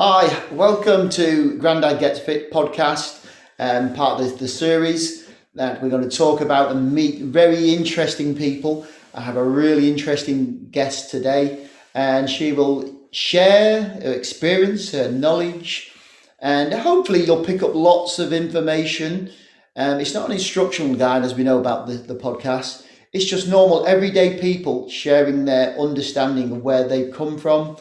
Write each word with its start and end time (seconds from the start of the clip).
Hi, 0.00 0.44
welcome 0.52 1.08
to 1.08 1.58
Grandad 1.58 1.98
Gets 1.98 2.20
Fit 2.20 2.52
podcast, 2.52 3.26
um, 3.58 3.92
part 3.94 4.20
of 4.20 4.30
the, 4.30 4.36
the 4.36 4.46
series 4.46 5.28
that 5.56 5.82
we're 5.82 5.88
going 5.88 6.08
to 6.08 6.16
talk 6.16 6.40
about 6.40 6.70
and 6.70 6.92
meet 6.92 7.22
very 7.22 7.74
interesting 7.74 8.36
people. 8.36 8.86
I 9.12 9.22
have 9.22 9.36
a 9.36 9.42
really 9.42 9.90
interesting 9.90 10.68
guest 10.70 11.10
today, 11.10 11.66
and 11.96 12.30
she 12.30 12.52
will 12.52 13.08
share 13.10 13.82
her 13.82 14.12
experience, 14.12 14.92
her 14.92 15.10
knowledge, 15.10 15.90
and 16.38 16.72
hopefully 16.72 17.24
you'll 17.24 17.44
pick 17.44 17.64
up 17.64 17.74
lots 17.74 18.20
of 18.20 18.32
information. 18.32 19.32
Um, 19.74 19.98
it's 19.98 20.14
not 20.14 20.26
an 20.26 20.32
instructional 20.36 20.94
guide, 20.94 21.24
as 21.24 21.34
we 21.34 21.42
know 21.42 21.58
about 21.58 21.88
the, 21.88 21.94
the 21.94 22.14
podcast. 22.14 22.86
It's 23.12 23.24
just 23.24 23.48
normal, 23.48 23.84
everyday 23.84 24.38
people 24.38 24.88
sharing 24.88 25.44
their 25.44 25.76
understanding 25.76 26.52
of 26.52 26.62
where 26.62 26.86
they've 26.86 27.12
come 27.12 27.36
from, 27.36 27.78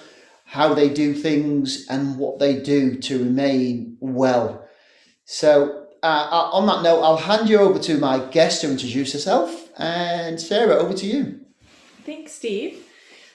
how 0.48 0.74
they 0.74 0.88
do 0.88 1.14
things, 1.14 1.86
and 1.90 2.18
what 2.18 2.40
they 2.40 2.58
do 2.62 2.96
to 2.96 3.20
remain 3.20 3.98
well. 4.00 4.66
So, 5.26 5.88
uh, 6.02 6.50
on 6.54 6.66
that 6.68 6.84
note, 6.84 7.02
I'll 7.02 7.18
hand 7.18 7.50
you 7.50 7.58
over 7.60 7.78
to 7.80 7.98
my 7.98 8.20
guest 8.32 8.62
to 8.62 8.72
introduce 8.72 9.12
herself. 9.12 9.70
And 9.78 10.40
Sarah, 10.40 10.76
over 10.76 10.94
to 10.94 11.06
you. 11.06 11.42
Thanks, 12.06 12.32
Steve. 12.32 12.86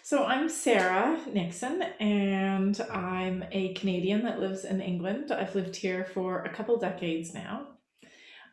So, 0.02 0.24
I'm 0.24 0.48
Sarah 0.48 1.20
Nixon, 1.30 1.82
and 2.00 2.80
I'm 2.90 3.44
a 3.52 3.74
Canadian 3.74 4.22
that 4.22 4.40
lives 4.40 4.64
in 4.64 4.80
England. 4.80 5.30
I've 5.30 5.54
lived 5.54 5.76
here 5.76 6.06
for 6.14 6.42
a 6.44 6.54
couple 6.54 6.78
decades 6.78 7.34
now. 7.34 7.66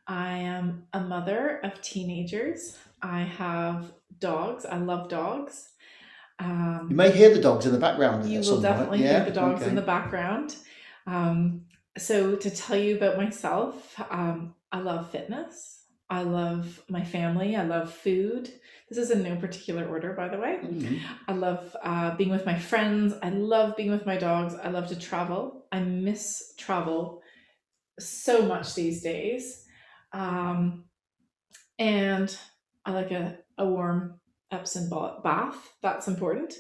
I 0.06 0.34
am 0.40 0.84
a 0.92 1.00
mother 1.00 1.62
of 1.64 1.82
teenagers. 1.82 2.78
I 3.02 3.22
have 3.22 3.94
dogs. 4.20 4.66
I 4.66 4.80
love 4.80 5.08
dogs. 5.08 5.70
Um, 6.40 6.88
you 6.90 6.96
may 6.96 7.12
hear 7.12 7.34
the 7.34 7.42
dogs 7.42 7.66
in 7.66 7.74
the 7.74 7.80
background. 7.80 8.30
You 8.30 8.40
will 8.40 8.62
definitely 8.62 9.04
yeah? 9.04 9.18
hear 9.18 9.26
the 9.26 9.32
dogs 9.32 9.62
okay. 9.62 9.70
in 9.70 9.76
the 9.76 9.82
background. 9.82 10.56
Um, 11.06 11.66
so, 11.98 12.36
to 12.36 12.50
tell 12.50 12.78
you 12.78 12.96
about 12.96 13.18
myself, 13.18 14.00
um, 14.10 14.56
I 14.72 14.80
love 14.80 15.10
fitness. 15.10 15.86
I 16.10 16.24
love 16.24 16.82
my 16.90 17.04
family. 17.04 17.56
I 17.56 17.64
love 17.64 17.94
food. 17.94 18.52
This 18.90 18.98
is 18.98 19.12
in 19.12 19.22
no 19.22 19.36
particular 19.36 19.88
order, 19.88 20.14
by 20.14 20.28
the 20.28 20.40
way. 20.40 20.60
Mm-hmm. 20.64 20.98
I 21.28 21.34
love 21.34 21.76
uh, 21.84 22.16
being 22.16 22.32
with 22.32 22.46
my 22.46 22.58
friends. 22.58 23.14
I 23.22 23.30
love 23.30 23.76
being 23.78 23.92
with 23.92 24.06
my 24.06 24.18
dogs. 24.18 24.56
I 24.56 24.70
love 24.70 24.88
to 24.88 25.00
travel. 25.00 25.68
I 25.72 25.82
miss 25.82 26.54
travel 26.58 27.22
so 28.00 28.42
much 28.44 28.74
these 28.74 29.04
days. 29.04 29.66
Um, 30.14 30.86
and 31.78 32.36
I 32.86 32.92
like 32.92 33.12
a, 33.12 33.38
a 33.60 33.66
warm 33.68 34.20
Epsom 34.52 34.90
bath. 35.24 35.74
That's 35.82 36.08
important. 36.08 36.54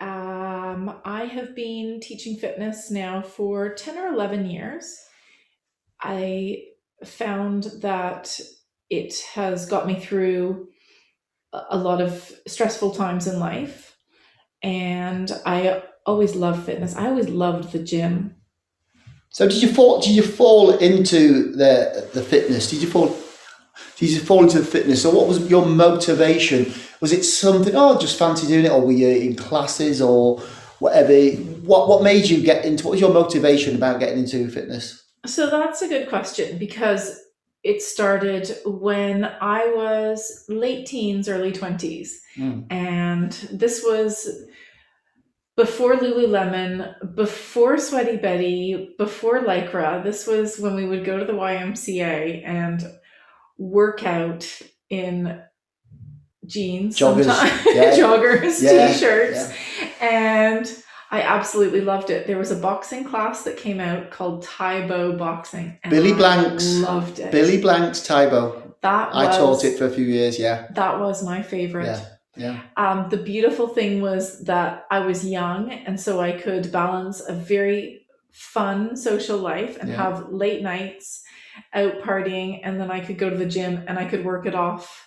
Um, 0.00 1.00
I 1.04 1.24
have 1.24 1.54
been 1.54 2.00
teaching 2.00 2.36
fitness 2.36 2.90
now 2.90 3.22
for 3.22 3.74
10 3.74 3.98
or 3.98 4.08
11 4.12 4.46
years. 4.50 4.96
I 6.00 6.64
found 7.04 7.64
that 7.80 8.38
it 8.90 9.14
has 9.34 9.66
got 9.66 9.86
me 9.86 9.98
through 9.98 10.68
a 11.70 11.76
lot 11.76 12.00
of 12.00 12.32
stressful 12.46 12.94
times 12.94 13.26
in 13.26 13.38
life. 13.38 13.96
And 14.62 15.30
I 15.46 15.82
always 16.06 16.34
loved 16.34 16.64
fitness. 16.64 16.96
I 16.96 17.06
always 17.06 17.28
loved 17.28 17.72
the 17.72 17.78
gym. 17.78 18.36
So 19.30 19.48
did 19.48 19.62
you 19.62 19.72
fall 19.72 20.00
did 20.00 20.12
you 20.12 20.22
fall 20.22 20.76
into 20.78 21.52
the 21.52 22.08
the 22.14 22.22
fitness? 22.22 22.70
Did 22.70 22.82
you 22.82 22.88
fall 22.88 23.16
did 23.96 24.10
you 24.10 24.20
fall 24.20 24.42
into 24.42 24.60
the 24.60 24.64
fitness? 24.64 25.02
So 25.02 25.10
what 25.10 25.26
was 25.26 25.48
your 25.50 25.66
motivation? 25.66 26.72
Was 27.04 27.12
it 27.12 27.22
something, 27.22 27.74
oh, 27.76 27.98
just 27.98 28.18
fancy 28.18 28.46
doing 28.46 28.64
it, 28.64 28.72
or 28.72 28.80
were 28.80 28.90
you 28.90 29.08
in 29.08 29.36
classes 29.36 30.00
or 30.00 30.40
whatever? 30.78 31.36
What 31.60 31.86
what 31.86 32.02
made 32.02 32.30
you 32.30 32.42
get 32.42 32.64
into? 32.64 32.84
What 32.84 32.92
was 32.92 33.00
your 33.02 33.12
motivation 33.12 33.76
about 33.76 34.00
getting 34.00 34.20
into 34.20 34.48
fitness? 34.48 35.04
So 35.26 35.50
that's 35.50 35.82
a 35.82 35.88
good 35.88 36.08
question 36.08 36.56
because 36.56 37.20
it 37.62 37.82
started 37.82 38.56
when 38.64 39.26
I 39.26 39.66
was 39.66 40.46
late 40.48 40.86
teens, 40.86 41.28
early 41.28 41.52
twenties, 41.52 42.22
mm. 42.38 42.64
and 42.72 43.32
this 43.52 43.84
was 43.84 44.26
before 45.58 45.96
Lululemon, 45.96 47.14
before 47.14 47.76
Sweaty 47.76 48.16
Betty, 48.16 48.94
before 48.96 49.42
Lycra. 49.42 50.02
This 50.02 50.26
was 50.26 50.58
when 50.58 50.74
we 50.74 50.86
would 50.86 51.04
go 51.04 51.18
to 51.18 51.26
the 51.26 51.34
YMCA 51.34 52.48
and 52.48 52.82
work 53.58 54.06
out 54.06 54.48
in 54.88 55.42
jeans, 56.46 56.98
joggers, 56.98 57.26
yeah. 57.26 57.90
joggers, 57.98 58.62
yeah. 58.62 58.92
t-shirts, 58.92 59.52
yeah. 59.80 59.88
and 60.00 60.84
I 61.10 61.22
absolutely 61.22 61.80
loved 61.80 62.10
it. 62.10 62.26
There 62.26 62.38
was 62.38 62.50
a 62.50 62.56
boxing 62.56 63.04
class 63.04 63.44
that 63.44 63.56
came 63.56 63.78
out 63.78 64.10
called 64.10 64.42
Tae 64.42 64.86
Bo 64.86 65.16
Boxing. 65.16 65.78
Billy 65.88 66.12
Blanks 66.12 66.78
loved 66.78 67.20
it. 67.20 67.30
Billy 67.30 67.60
Blanks 67.60 68.00
Tae 68.00 68.28
Bo. 68.28 68.74
That 68.80 69.14
was, 69.14 69.28
I 69.28 69.38
taught 69.38 69.64
it 69.64 69.78
for 69.78 69.86
a 69.86 69.90
few 69.90 70.04
years. 70.04 70.38
Yeah, 70.38 70.66
that 70.72 70.98
was 70.98 71.24
my 71.24 71.42
favorite. 71.42 71.86
Yeah. 71.86 72.06
Yeah. 72.36 72.60
Um, 72.76 73.08
the 73.10 73.16
beautiful 73.16 73.68
thing 73.68 74.00
was 74.00 74.40
that 74.40 74.86
I 74.90 75.00
was 75.00 75.24
young, 75.24 75.70
and 75.70 76.00
so 76.00 76.20
I 76.20 76.32
could 76.32 76.72
balance 76.72 77.20
a 77.26 77.32
very 77.32 78.06
fun 78.32 78.96
social 78.96 79.38
life 79.38 79.78
and 79.80 79.88
have 79.90 80.32
late 80.32 80.62
nights 80.62 81.22
out 81.72 82.00
partying, 82.00 82.60
and 82.64 82.80
then 82.80 82.90
I 82.90 83.00
could 83.00 83.18
go 83.18 83.30
to 83.30 83.36
the 83.36 83.46
gym 83.46 83.84
and 83.86 83.98
I 83.98 84.04
could 84.04 84.24
work 84.24 84.46
it 84.46 84.54
off 84.54 85.03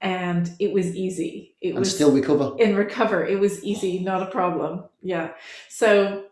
and 0.00 0.50
it 0.58 0.72
was 0.72 0.94
easy. 0.96 1.56
It 1.60 1.70
and 1.70 1.78
was 1.78 1.94
still 1.94 2.12
recover. 2.12 2.56
In 2.58 2.74
recover, 2.74 3.26
it 3.26 3.38
was 3.38 3.62
easy, 3.62 4.00
not 4.00 4.22
a 4.22 4.30
problem. 4.30 4.84
Yeah. 5.02 5.32
So 5.68 6.24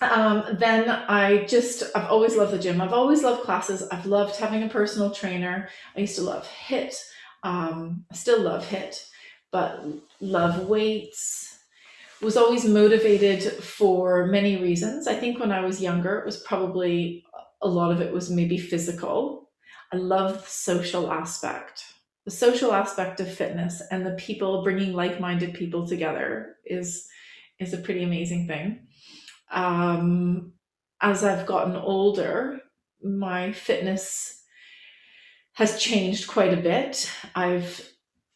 um, 0.00 0.56
then 0.58 0.88
I 0.88 1.44
just 1.44 1.82
I've 1.94 2.08
always 2.08 2.36
loved 2.36 2.52
the 2.52 2.58
gym. 2.58 2.80
I've 2.80 2.92
always 2.92 3.22
loved 3.22 3.42
classes. 3.42 3.86
I've 3.90 4.06
loved 4.06 4.36
having 4.36 4.62
a 4.62 4.68
personal 4.68 5.10
trainer. 5.10 5.68
I 5.96 6.00
used 6.00 6.16
to 6.16 6.22
love 6.22 6.48
HIIT. 6.68 6.94
Um, 7.42 8.04
I 8.10 8.14
still 8.14 8.40
love 8.40 8.66
HIIT, 8.66 9.06
but 9.50 9.84
love 10.20 10.68
weights. 10.68 11.46
Was 12.22 12.36
always 12.36 12.66
motivated 12.66 13.42
for 13.64 14.26
many 14.26 14.56
reasons. 14.56 15.06
I 15.06 15.14
think 15.14 15.40
when 15.40 15.50
I 15.50 15.64
was 15.64 15.80
younger, 15.80 16.18
it 16.18 16.26
was 16.26 16.42
probably 16.42 17.24
a 17.62 17.68
lot 17.68 17.92
of 17.92 18.02
it 18.02 18.12
was 18.12 18.30
maybe 18.30 18.58
physical. 18.58 19.48
I 19.90 19.96
love 19.96 20.42
the 20.42 20.48
social 20.48 21.10
aspect 21.10 21.82
the 22.24 22.30
social 22.30 22.72
aspect 22.72 23.20
of 23.20 23.32
fitness 23.32 23.82
and 23.90 24.04
the 24.04 24.12
people 24.12 24.62
bringing 24.62 24.92
like-minded 24.92 25.54
people 25.54 25.86
together 25.86 26.56
is 26.64 27.06
is 27.58 27.72
a 27.74 27.78
pretty 27.78 28.02
amazing 28.02 28.46
thing. 28.46 28.86
Um, 29.50 30.52
as 31.02 31.24
i've 31.24 31.46
gotten 31.46 31.76
older 31.76 32.60
my 33.02 33.52
fitness 33.52 34.42
has 35.54 35.80
changed 35.80 36.28
quite 36.28 36.52
a 36.52 36.60
bit. 36.60 37.10
I've 37.34 37.86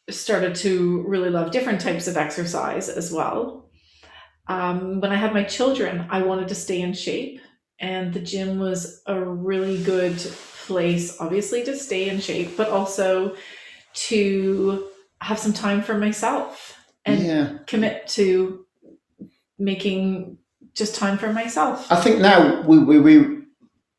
started 0.09 0.55
to 0.55 1.03
really 1.07 1.29
love 1.29 1.51
different 1.51 1.81
types 1.81 2.07
of 2.07 2.17
exercise 2.17 2.89
as 2.89 3.11
well. 3.11 3.69
Um, 4.47 5.01
when 5.01 5.11
i 5.11 5.15
had 5.15 5.33
my 5.33 5.43
children 5.43 6.05
i 6.11 6.21
wanted 6.21 6.47
to 6.49 6.55
stay 6.55 6.79
in 6.81 6.93
shape 6.93 7.41
and 7.79 8.13
the 8.13 8.19
gym 8.19 8.59
was 8.59 9.01
a 9.07 9.19
really 9.19 9.83
good 9.83 10.17
place 10.67 11.19
obviously 11.19 11.63
to 11.63 11.75
stay 11.75 12.09
in 12.09 12.19
shape 12.19 12.55
but 12.55 12.69
also 12.69 13.35
to 13.95 14.87
have 15.21 15.39
some 15.39 15.53
time 15.53 15.81
for 15.81 15.97
myself 15.97 16.77
and 17.05 17.23
yeah. 17.23 17.57
commit 17.65 18.07
to 18.07 18.65
making 19.57 20.37
just 20.73 20.95
time 20.95 21.17
for 21.17 21.31
myself. 21.31 21.91
I 21.91 21.95
think 21.95 22.19
now 22.19 22.61
we 22.61 22.77
we 22.79 22.99
we, 22.99 23.37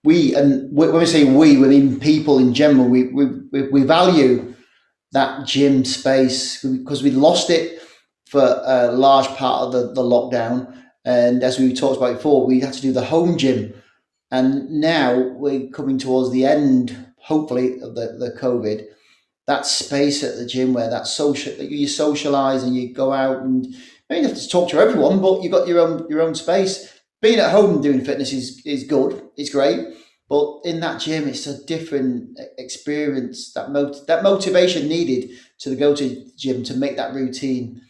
we 0.04 0.34
and 0.34 0.74
when 0.74 0.92
we 0.92 1.06
say 1.06 1.24
we, 1.24 1.56
we 1.56 1.68
mean 1.68 1.98
people 1.98 2.38
in 2.38 2.54
general. 2.54 2.88
We 2.88 3.04
we 3.08 3.62
we 3.70 3.82
value 3.82 4.54
that 5.12 5.46
gym 5.46 5.84
space 5.84 6.62
because 6.62 7.02
we 7.02 7.10
lost 7.10 7.48
it 7.50 7.80
for 8.26 8.60
a 8.64 8.92
large 8.92 9.28
part 9.28 9.62
of 9.62 9.72
the, 9.72 9.92
the 9.92 10.02
lockdown. 10.02 10.76
And 11.04 11.42
as 11.42 11.58
we 11.58 11.72
talked 11.72 11.96
about 11.96 12.16
before, 12.16 12.46
we 12.46 12.60
had 12.60 12.72
to 12.74 12.82
do 12.82 12.92
the 12.92 13.04
home 13.04 13.38
gym. 13.38 13.72
And 14.32 14.68
now 14.68 15.16
we're 15.16 15.68
coming 15.68 15.98
towards 15.98 16.32
the 16.32 16.44
end, 16.44 17.14
hopefully, 17.18 17.80
of 17.80 17.94
the, 17.94 18.16
the 18.18 18.36
COVID 18.38 18.86
that 19.46 19.66
space 19.66 20.24
at 20.24 20.36
the 20.36 20.46
gym 20.46 20.72
where 20.72 20.90
that 20.90 21.06
social 21.06 21.52
you 21.54 21.86
socialize 21.86 22.62
and 22.62 22.74
you 22.74 22.92
go 22.92 23.12
out 23.12 23.42
and 23.42 23.66
you 24.10 24.22
have 24.22 24.36
to 24.36 24.48
talk 24.48 24.70
to 24.70 24.78
everyone, 24.78 25.20
but 25.20 25.42
you've 25.42 25.52
got 25.52 25.68
your 25.68 25.80
own 25.80 26.06
your 26.08 26.22
own 26.22 26.34
space. 26.34 26.92
Being 27.22 27.38
at 27.38 27.50
home 27.50 27.80
doing 27.80 28.04
fitness 28.04 28.32
is 28.32 28.62
is 28.64 28.84
good. 28.84 29.22
It's 29.36 29.50
great. 29.50 29.86
But 30.28 30.60
in 30.64 30.80
that 30.80 31.00
gym, 31.00 31.28
it's 31.28 31.46
a 31.46 31.64
different 31.66 32.38
experience. 32.58 33.52
That 33.52 33.70
mot- 33.70 34.06
that 34.08 34.24
motivation 34.24 34.88
needed 34.88 35.30
to 35.60 35.76
go 35.76 35.94
to 35.94 36.08
the 36.08 36.32
gym 36.36 36.64
to 36.64 36.74
make 36.76 36.96
that 36.96 37.14
routine 37.14 37.80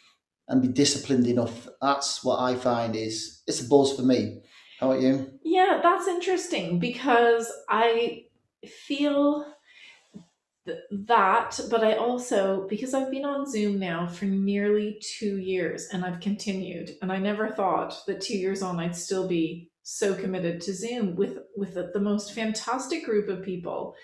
and 0.48 0.62
be 0.62 0.68
disciplined 0.68 1.26
enough. 1.26 1.68
That's 1.80 2.22
what 2.22 2.40
I 2.40 2.54
find 2.54 2.94
is 2.94 3.42
it's 3.46 3.62
a 3.64 3.68
buzz 3.68 3.96
for 3.96 4.02
me. 4.02 4.42
How 4.78 4.90
about 4.90 5.02
you? 5.02 5.32
Yeah, 5.42 5.80
that's 5.82 6.06
interesting 6.06 6.78
because 6.78 7.50
I 7.68 8.24
feel 8.86 9.55
th- 10.66 10.78
that, 11.06 11.58
but 11.70 11.82
I 11.82 11.94
also, 11.94 12.66
because 12.68 12.92
I've 12.92 13.10
been 13.10 13.24
on 13.24 13.50
Zoom 13.50 13.78
now 13.78 14.06
for 14.06 14.26
nearly 14.26 15.00
two 15.18 15.38
years 15.38 15.88
and 15.92 16.04
I've 16.04 16.20
continued, 16.20 16.90
and 17.00 17.10
I 17.10 17.18
never 17.18 17.48
thought 17.48 17.96
that 18.06 18.20
two 18.20 18.36
years 18.36 18.62
on 18.62 18.78
I'd 18.78 18.94
still 18.96 19.26
be 19.26 19.70
so 19.82 20.14
committed 20.14 20.60
to 20.60 20.74
Zoom 20.74 21.14
with 21.14 21.38
with 21.56 21.74
the, 21.74 21.90
the 21.94 22.00
most 22.00 22.34
fantastic 22.34 23.04
group 23.04 23.28
of 23.28 23.44
people, 23.44 23.94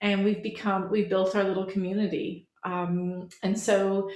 and 0.00 0.24
we've 0.24 0.42
become 0.42 0.90
we've 0.90 1.10
built 1.10 1.36
our 1.36 1.44
little 1.44 1.66
community, 1.66 2.48
um, 2.64 3.28
and 3.42 3.58
so 3.58 4.10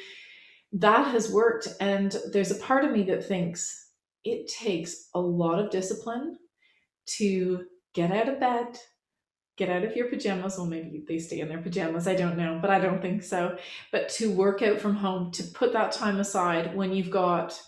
that 0.73 1.09
has 1.09 1.31
worked. 1.31 1.69
And 1.81 2.17
there's 2.33 2.51
a 2.51 2.63
part 2.63 2.85
of 2.85 2.93
me 2.93 3.03
that 3.05 3.27
thinks 3.27 3.91
it 4.25 4.49
takes 4.49 5.09
a 5.15 5.21
lot 5.21 5.59
of 5.59 5.71
discipline 5.71 6.37
to 7.19 7.65
get 7.95 8.13
out 8.13 8.29
of 8.29 8.41
bed, 8.41 8.79
get 9.61 9.69
out 9.69 9.85
of 9.85 9.95
your 9.95 10.09
pajamas. 10.09 10.57
Well, 10.57 10.67
maybe 10.67 11.05
they 11.07 11.19
stay 11.19 11.41
in 11.41 11.49
their 11.49 11.61
pajamas. 11.63 12.09
I 12.09 12.17
don't 12.17 12.39
know, 12.39 12.59
but 12.63 12.71
I 12.71 12.81
don't 12.81 13.03
think 13.03 13.23
so. 13.23 13.59
But 13.93 14.09
to 14.17 14.33
work 14.33 14.63
out 14.63 14.81
from 14.81 14.97
home, 14.97 15.31
to 15.33 15.43
put 15.45 15.75
that 15.75 15.93
time 15.93 16.19
aside 16.19 16.75
when 16.75 16.93
you've 16.95 17.11
got 17.11 17.61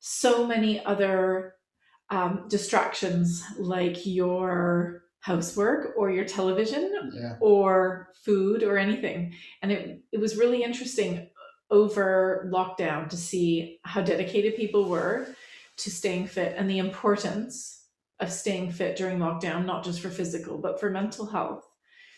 so 0.00 0.44
many 0.46 0.84
other 0.84 1.54
um, 2.10 2.46
distractions 2.48 3.42
like 3.58 4.04
your 4.04 5.04
housework 5.20 5.94
or 5.96 6.10
your 6.10 6.24
television 6.24 7.12
Yeah. 7.14 7.36
or 7.40 8.08
food 8.24 8.62
or 8.62 8.76
anything. 8.78 9.34
And 9.62 9.70
it, 9.70 10.02
it 10.12 10.18
was 10.18 10.36
really 10.36 10.62
interesting 10.64 11.28
over 11.70 12.50
lockdown 12.52 13.08
to 13.10 13.16
see 13.16 13.78
how 13.84 14.00
dedicated 14.02 14.56
people 14.56 14.88
were 14.88 15.26
to 15.76 15.90
staying 15.90 16.26
fit 16.26 16.54
and 16.56 16.68
the 16.68 16.78
importance 16.78 17.77
of 18.20 18.32
staying 18.32 18.72
fit 18.72 18.96
during 18.96 19.18
lockdown, 19.18 19.64
not 19.64 19.84
just 19.84 20.00
for 20.00 20.10
physical, 20.10 20.58
but 20.58 20.80
for 20.80 20.90
mental 20.90 21.26
health. 21.26 21.64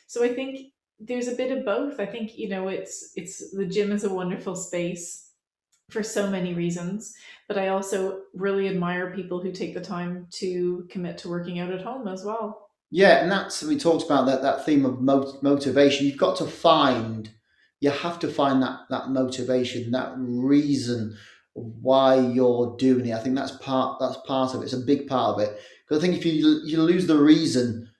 So 0.06 0.24
I 0.24 0.34
think 0.34 0.72
there's 0.98 1.28
a 1.28 1.34
bit 1.34 1.56
of 1.56 1.64
both. 1.64 2.00
I 2.00 2.06
think, 2.06 2.36
you 2.36 2.48
know, 2.48 2.68
it's 2.68 3.12
it's 3.16 3.50
the 3.52 3.66
gym 3.66 3.92
is 3.92 4.04
a 4.04 4.12
wonderful 4.12 4.56
space 4.56 5.30
for 5.90 6.02
so 6.02 6.30
many 6.30 6.54
reasons, 6.54 7.14
but 7.48 7.58
I 7.58 7.68
also 7.68 8.20
really 8.34 8.68
admire 8.68 9.14
people 9.14 9.40
who 9.40 9.52
take 9.52 9.74
the 9.74 9.80
time 9.80 10.26
to 10.34 10.86
commit 10.90 11.18
to 11.18 11.28
working 11.28 11.58
out 11.58 11.72
at 11.72 11.82
home 11.82 12.06
as 12.08 12.24
well. 12.24 12.70
Yeah, 12.90 13.22
and 13.22 13.30
that's 13.30 13.62
we 13.62 13.78
talked 13.78 14.04
about 14.04 14.26
that 14.26 14.42
that 14.42 14.64
theme 14.64 14.84
of 14.84 15.00
mot- 15.00 15.42
motivation. 15.42 16.06
You've 16.06 16.16
got 16.16 16.36
to 16.36 16.46
find, 16.46 17.30
you 17.80 17.90
have 17.90 18.18
to 18.20 18.28
find 18.28 18.62
that 18.62 18.80
that 18.90 19.10
motivation, 19.10 19.90
that 19.92 20.14
reason 20.16 21.16
why 21.54 22.16
you're 22.18 22.76
doing 22.78 23.06
it. 23.06 23.14
I 23.14 23.20
think 23.20 23.36
that's 23.36 23.52
part 23.52 23.98
that's 24.00 24.18
part 24.26 24.54
of 24.54 24.62
it. 24.62 24.64
It's 24.64 24.72
a 24.72 24.78
big 24.78 25.06
part 25.06 25.36
of 25.36 25.40
it. 25.40 25.60
I 25.96 25.98
think 26.00 26.16
if 26.16 26.24
you 26.24 26.60
you 26.64 26.82
lose 26.82 27.06
the 27.06 27.18
reason 27.18 27.90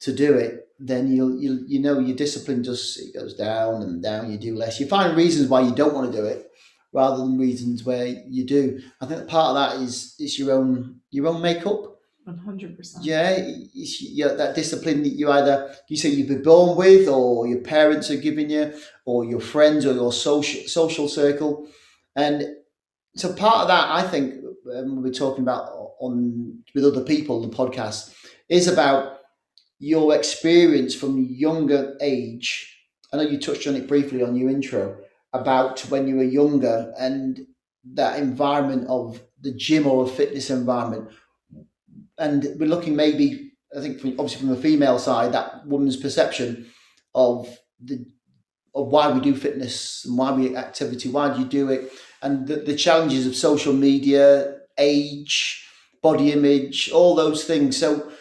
to 0.00 0.12
do 0.12 0.34
it, 0.34 0.68
then 0.78 1.12
you'll 1.12 1.38
you 1.40 1.64
you 1.66 1.80
know 1.80 1.98
your 1.98 2.16
discipline 2.16 2.64
just 2.64 2.98
it 2.98 3.14
goes 3.14 3.34
down 3.34 3.82
and 3.82 4.02
down. 4.02 4.30
You 4.30 4.38
do 4.38 4.54
less. 4.56 4.80
You 4.80 4.86
find 4.86 5.16
reasons 5.16 5.48
why 5.48 5.60
you 5.62 5.74
don't 5.74 5.94
want 5.94 6.12
to 6.12 6.18
do 6.18 6.24
it, 6.24 6.50
rather 6.92 7.18
than 7.18 7.38
reasons 7.38 7.84
where 7.84 8.06
you 8.06 8.44
do. 8.44 8.80
I 9.00 9.06
think 9.06 9.28
part 9.28 9.50
of 9.50 9.56
that 9.56 9.82
is 9.82 10.14
is 10.18 10.38
your 10.38 10.52
own 10.52 11.00
your 11.10 11.28
own 11.28 11.40
makeup. 11.40 11.92
One 12.24 12.38
hundred 12.38 12.76
percent. 12.76 13.04
Yeah, 13.04 13.36
it's, 13.38 14.02
yeah, 14.02 14.32
that 14.34 14.56
discipline 14.56 15.04
that 15.04 15.10
you 15.10 15.30
either 15.30 15.72
you 15.88 15.96
say 15.96 16.08
you've 16.08 16.26
been 16.26 16.42
born 16.42 16.76
with, 16.76 17.08
or 17.08 17.46
your 17.46 17.60
parents 17.60 18.10
are 18.10 18.16
giving 18.16 18.50
you, 18.50 18.74
or 19.04 19.24
your 19.24 19.40
friends, 19.40 19.86
or 19.86 19.92
your 19.94 20.12
social 20.12 20.62
social 20.66 21.08
circle, 21.08 21.68
and 22.16 22.56
so 23.14 23.32
part 23.32 23.62
of 23.62 23.68
that, 23.68 23.88
I 23.90 24.02
think, 24.02 24.34
um, 24.74 25.02
we're 25.02 25.12
talking 25.12 25.42
about 25.42 25.70
on 26.00 26.62
with 26.74 26.84
other 26.84 27.04
people 27.04 27.42
on 27.42 27.50
the 27.50 27.56
podcast 27.56 28.14
is 28.48 28.68
about 28.68 29.18
your 29.78 30.14
experience 30.14 30.94
from 30.94 31.26
younger 31.30 31.96
age. 32.00 32.72
I 33.12 33.16
know 33.16 33.22
you 33.22 33.38
touched 33.38 33.66
on 33.66 33.76
it 33.76 33.88
briefly 33.88 34.22
on 34.22 34.36
your 34.36 34.50
intro 34.50 34.98
about 35.32 35.80
when 35.90 36.08
you 36.08 36.16
were 36.16 36.24
younger 36.24 36.92
and 36.98 37.46
that 37.94 38.18
environment 38.18 38.86
of 38.88 39.20
the 39.40 39.52
gym 39.52 39.86
or 39.86 40.04
a 40.04 40.08
fitness 40.08 40.50
environment 40.50 41.08
and 42.18 42.46
we're 42.58 42.68
looking 42.68 42.96
maybe 42.96 43.52
I 43.76 43.80
think 43.80 44.00
from, 44.00 44.10
obviously 44.12 44.40
from 44.40 44.48
the 44.48 44.62
female 44.62 44.98
side 44.98 45.32
that 45.32 45.66
woman's 45.66 45.96
perception 45.96 46.66
of 47.14 47.58
the 47.82 48.06
of 48.74 48.88
why 48.88 49.10
we 49.10 49.20
do 49.20 49.34
fitness 49.34 50.04
and 50.04 50.18
why 50.18 50.32
we 50.32 50.54
activity, 50.54 51.08
why 51.08 51.32
do 51.32 51.40
you 51.40 51.46
do 51.46 51.70
it, 51.70 51.90
and 52.20 52.46
the, 52.46 52.56
the 52.56 52.76
challenges 52.76 53.26
of 53.26 53.34
social 53.34 53.72
media, 53.72 54.55
age, 54.78 55.66
body 56.02 56.32
image, 56.32 56.90
all 56.90 57.14
those 57.14 57.44
things. 57.44 57.76
So 57.76 58.12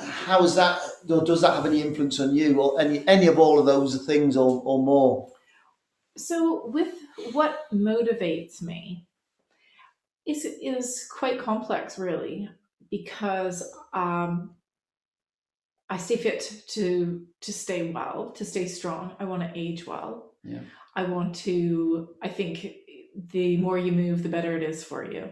how 0.00 0.42
is 0.42 0.54
that 0.54 0.80
or 1.08 1.24
does 1.24 1.40
that 1.40 1.54
have 1.54 1.66
any 1.66 1.82
influence 1.82 2.20
on 2.20 2.34
you 2.34 2.60
or 2.60 2.80
any 2.80 3.06
any 3.08 3.26
of 3.26 3.38
all 3.38 3.58
of 3.58 3.66
those 3.66 4.06
things 4.06 4.36
or, 4.36 4.62
or 4.64 4.78
more? 4.82 5.28
So 6.16 6.66
with 6.66 6.94
what 7.32 7.64
motivates 7.72 8.62
me 8.62 9.06
is 10.26 10.44
is 10.44 11.08
quite 11.10 11.38
complex 11.38 11.98
really 11.98 12.48
because 12.90 13.62
um, 13.92 14.54
I 15.88 15.96
stay 15.96 16.16
fit 16.16 16.62
to 16.68 17.26
to 17.40 17.52
stay 17.52 17.90
well, 17.90 18.30
to 18.32 18.44
stay 18.44 18.66
strong. 18.66 19.12
I 19.18 19.24
want 19.24 19.42
to 19.42 19.58
age 19.58 19.86
well. 19.86 20.32
Yeah. 20.44 20.60
I 20.94 21.04
want 21.04 21.34
to. 21.36 22.10
I 22.22 22.28
think 22.28 22.74
the 23.32 23.56
more 23.56 23.78
you 23.78 23.92
move, 23.92 24.22
the 24.22 24.28
better 24.28 24.56
it 24.56 24.62
is 24.62 24.84
for 24.84 25.04
you. 25.04 25.28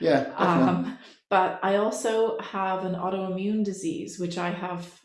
Yeah. 0.00 0.32
Um, 0.36 0.98
but 1.30 1.60
I 1.62 1.76
also 1.76 2.38
have 2.40 2.84
an 2.84 2.94
autoimmune 2.94 3.64
disease, 3.64 4.18
which 4.18 4.38
I 4.38 4.50
have 4.50 5.00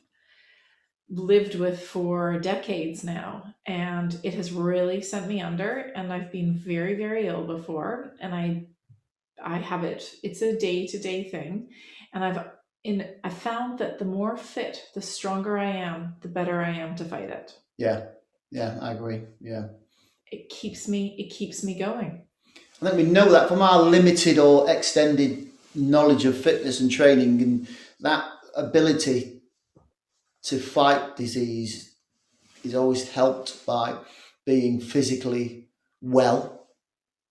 lived 1.10 1.56
with 1.56 1.81
for 1.81 2.38
decades 2.39 3.04
now, 3.04 3.54
and 3.66 4.19
it 4.24 4.34
has 4.34 4.51
really 4.51 5.01
sent 5.01 5.28
me 5.28 5.42
under. 5.42 5.92
And 5.95 6.12
I've 6.12 6.31
been 6.31 6.54
very, 6.54 6.95
very 6.95 7.28
ill 7.28 7.45
before, 7.45 8.13
and 8.19 8.36
I, 8.36 8.68
I 9.44 9.57
have 9.57 9.84
it. 9.84 10.13
It's 10.24 10.42
a 10.42 10.57
day 10.57 10.88
to 10.88 11.00
day 11.00 11.30
thing, 11.30 11.69
and 12.13 12.24
I've 12.24 12.45
in 12.84 13.06
I 13.24 13.30
found 13.30 13.80
that 13.80 14.00
the 14.00 14.06
more 14.06 14.38
fit, 14.38 14.81
the 14.94 15.01
stronger 15.01 15.57
I 15.57 15.72
am, 15.72 16.16
the 16.22 16.30
better 16.30 16.62
I 16.62 16.72
am 16.72 16.95
to 16.95 17.06
fight 17.06 17.30
it. 17.30 17.57
yeah, 17.78 18.06
yeah, 18.51 18.78
I 18.81 18.94
agree. 18.94 19.24
Yeah. 19.42 19.68
It 20.31 20.50
keeps 20.50 20.88
me. 20.88 21.16
It 21.18 21.34
keeps 21.34 21.63
me 21.63 21.78
going. 21.78 22.26
I 22.81 22.85
think 22.85 22.97
we 22.97 23.03
know 23.03 23.31
that 23.31 23.47
from 23.47 23.62
our 23.62 23.81
limited 23.81 24.38
or 24.38 24.69
extended 24.69 25.47
knowledge 25.74 26.25
of 26.25 26.38
fitness 26.38 26.79
and 26.79 26.91
training, 26.91 27.41
and 27.41 27.68
that 28.01 28.29
ability 28.56 29.41
to 30.44 30.59
fight 30.59 31.15
disease 31.15 31.95
is 32.63 32.75
always 32.75 33.09
helped 33.09 33.65
by 33.65 33.97
being 34.45 34.79
physically 34.79 35.69
well, 36.01 36.68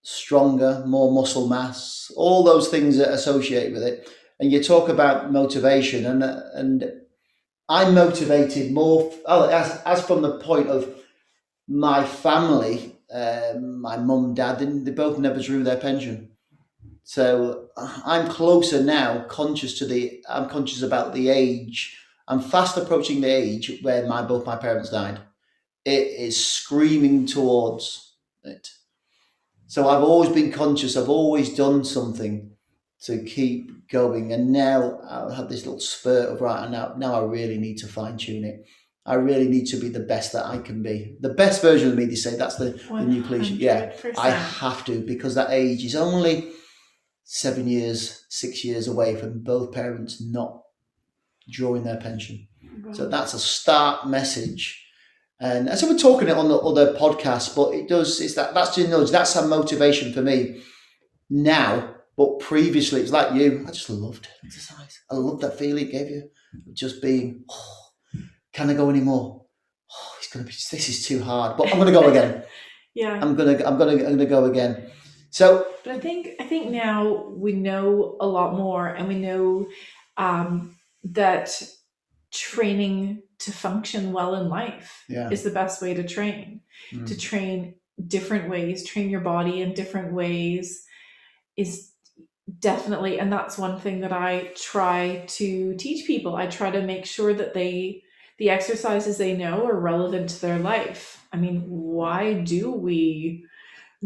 stronger, 0.02 0.82
more 0.84 1.12
muscle 1.12 1.48
mass, 1.48 2.10
all 2.16 2.42
those 2.42 2.68
things 2.68 2.96
that 2.96 3.10
are 3.10 3.14
associated 3.14 3.72
with 3.72 3.84
it. 3.84 4.08
And 4.40 4.50
you 4.50 4.62
talk 4.62 4.88
about 4.88 5.30
motivation, 5.32 6.06
and 6.06 6.24
and 6.24 6.92
I'm 7.68 7.94
motivated 7.94 8.72
more 8.72 9.12
oh, 9.26 9.48
as 9.48 9.80
as 9.86 10.04
from 10.04 10.22
the 10.22 10.40
point 10.40 10.68
of 10.68 10.92
my 11.68 12.04
family 12.04 12.95
um, 13.12 13.80
my 13.80 13.96
mum, 13.96 14.34
dad, 14.34 14.58
didn't, 14.58 14.84
they 14.84 14.90
both 14.90 15.18
never 15.18 15.40
drew 15.40 15.62
their 15.62 15.76
pension. 15.76 16.32
So 17.04 17.68
I'm 17.76 18.28
closer 18.28 18.82
now, 18.82 19.24
conscious 19.28 19.78
to 19.78 19.86
the, 19.86 20.24
I'm 20.28 20.48
conscious 20.48 20.82
about 20.82 21.14
the 21.14 21.28
age. 21.28 21.96
I'm 22.26 22.40
fast 22.40 22.76
approaching 22.76 23.20
the 23.20 23.28
age 23.28 23.78
where 23.82 24.06
my 24.06 24.22
both 24.22 24.44
my 24.44 24.56
parents 24.56 24.90
died. 24.90 25.20
It 25.84 26.08
is 26.08 26.44
screaming 26.44 27.26
towards 27.26 28.16
it. 28.42 28.70
So 29.68 29.88
I've 29.88 30.02
always 30.02 30.30
been 30.30 30.50
conscious. 30.50 30.96
I've 30.96 31.08
always 31.08 31.54
done 31.54 31.84
something 31.84 32.50
to 33.02 33.22
keep 33.22 33.88
going. 33.88 34.32
And 34.32 34.52
now 34.52 34.98
I 35.08 35.20
have 35.20 35.34
had 35.34 35.48
this 35.48 35.64
little 35.64 35.80
spurt 35.80 36.28
of 36.28 36.40
right. 36.40 36.68
Now, 36.68 36.94
now 36.96 37.14
I 37.14 37.24
really 37.24 37.58
need 37.58 37.78
to 37.78 37.86
fine 37.86 38.16
tune 38.16 38.44
it. 38.44 38.66
I 39.06 39.14
really 39.14 39.46
need 39.48 39.66
to 39.66 39.76
be 39.76 39.88
the 39.88 40.00
best 40.00 40.32
that 40.32 40.46
I 40.46 40.58
can 40.58 40.82
be. 40.82 41.16
The 41.20 41.34
best 41.34 41.62
version 41.62 41.90
of 41.90 41.96
me, 41.96 42.06
they 42.06 42.16
say. 42.16 42.36
That's 42.36 42.56
the, 42.56 42.70
the 42.90 43.04
new 43.04 43.22
cliche. 43.22 43.54
Yeah, 43.54 43.92
I 44.18 44.30
have 44.30 44.84
to 44.86 45.00
because 45.00 45.36
that 45.36 45.50
age 45.50 45.84
is 45.84 45.94
only 45.94 46.50
seven 47.22 47.68
years, 47.68 48.26
six 48.28 48.64
years 48.64 48.88
away 48.88 49.14
from 49.14 49.42
both 49.42 49.72
parents 49.72 50.20
not 50.20 50.60
drawing 51.48 51.84
their 51.84 51.98
pension. 51.98 52.48
So 52.92 53.08
that's 53.08 53.34
a 53.34 53.38
start 53.38 54.08
message. 54.08 54.82
And, 55.40 55.68
and 55.68 55.78
so 55.78 55.88
we're 55.88 55.98
talking 55.98 56.28
it 56.28 56.36
on 56.36 56.48
the 56.48 56.58
other 56.58 56.94
podcasts, 56.94 57.54
but 57.54 57.74
it 57.74 57.88
does, 57.88 58.20
it's 58.20 58.34
that, 58.34 58.54
that's 58.54 58.76
your 58.78 58.88
nudge. 58.88 59.10
That's 59.10 59.36
a 59.36 59.46
motivation 59.46 60.12
for 60.12 60.22
me 60.22 60.62
now. 61.30 61.94
But 62.16 62.38
previously, 62.38 63.02
it's 63.02 63.12
like 63.12 63.34
you, 63.34 63.64
I 63.68 63.70
just 63.70 63.90
loved 63.90 64.28
exercise. 64.44 65.02
I 65.10 65.16
loved 65.16 65.42
that 65.42 65.58
feeling 65.58 65.88
it 65.88 65.92
gave 65.92 66.08
you 66.08 66.30
just 66.72 67.02
being, 67.02 67.44
oh, 67.50 67.85
can 68.56 68.70
I 68.70 68.74
go 68.74 68.88
anymore? 68.88 69.44
Oh, 69.92 70.12
it's 70.18 70.30
to 70.30 70.38
be, 70.38 70.44
this 70.46 70.88
is 70.88 71.06
too 71.06 71.22
hard, 71.22 71.58
but 71.58 71.72
I'm 71.72 71.84
to 71.84 71.92
go 71.92 72.08
again. 72.08 72.42
yeah. 72.94 73.20
I'm 73.22 73.36
to, 73.36 73.68
I'm 73.68 73.78
to, 73.78 74.06
I'm 74.08 74.18
to 74.18 74.24
go 74.24 74.46
again. 74.46 74.90
So 75.30 75.66
But 75.84 75.92
I 75.96 75.98
think 75.98 76.28
I 76.40 76.44
think 76.44 76.70
now 76.70 77.26
we 77.44 77.52
know 77.52 78.16
a 78.18 78.26
lot 78.26 78.56
more, 78.56 78.86
and 78.88 79.06
we 79.08 79.16
know 79.16 79.68
um, 80.16 80.74
that 81.04 81.62
training 82.32 83.22
to 83.40 83.52
function 83.52 84.12
well 84.12 84.34
in 84.36 84.48
life 84.48 85.04
Yeah. 85.08 85.28
is 85.30 85.42
the 85.42 85.50
best 85.50 85.82
way 85.82 85.92
to 85.94 86.02
train 86.02 86.62
Mm. 86.92 87.06
to 87.06 87.16
train 87.16 87.74
different 88.06 88.50
ways 88.50 88.84
train 88.84 89.08
your 89.08 89.24
body 89.34 89.62
in 89.62 89.72
different 89.72 90.12
ways 90.12 90.84
is 91.56 91.92
definitely 92.58 93.18
and 93.20 93.32
that's 93.32 93.56
one 93.56 93.80
thing 93.80 94.00
that 94.00 94.12
i 94.12 94.50
try 94.72 95.24
to 95.26 95.74
teach 95.76 96.06
people 96.06 96.36
i 96.36 96.46
try 96.46 96.70
to 96.70 96.82
make 96.82 97.06
sure 97.06 97.32
that 97.34 97.54
they 97.54 98.02
the 98.38 98.50
exercises 98.50 99.16
they 99.18 99.36
know 99.36 99.66
are 99.66 99.78
relevant 99.78 100.28
to 100.30 100.40
their 100.40 100.58
life 100.58 101.26
i 101.32 101.36
mean 101.36 101.62
why 101.66 102.34
do 102.34 102.70
we 102.70 103.44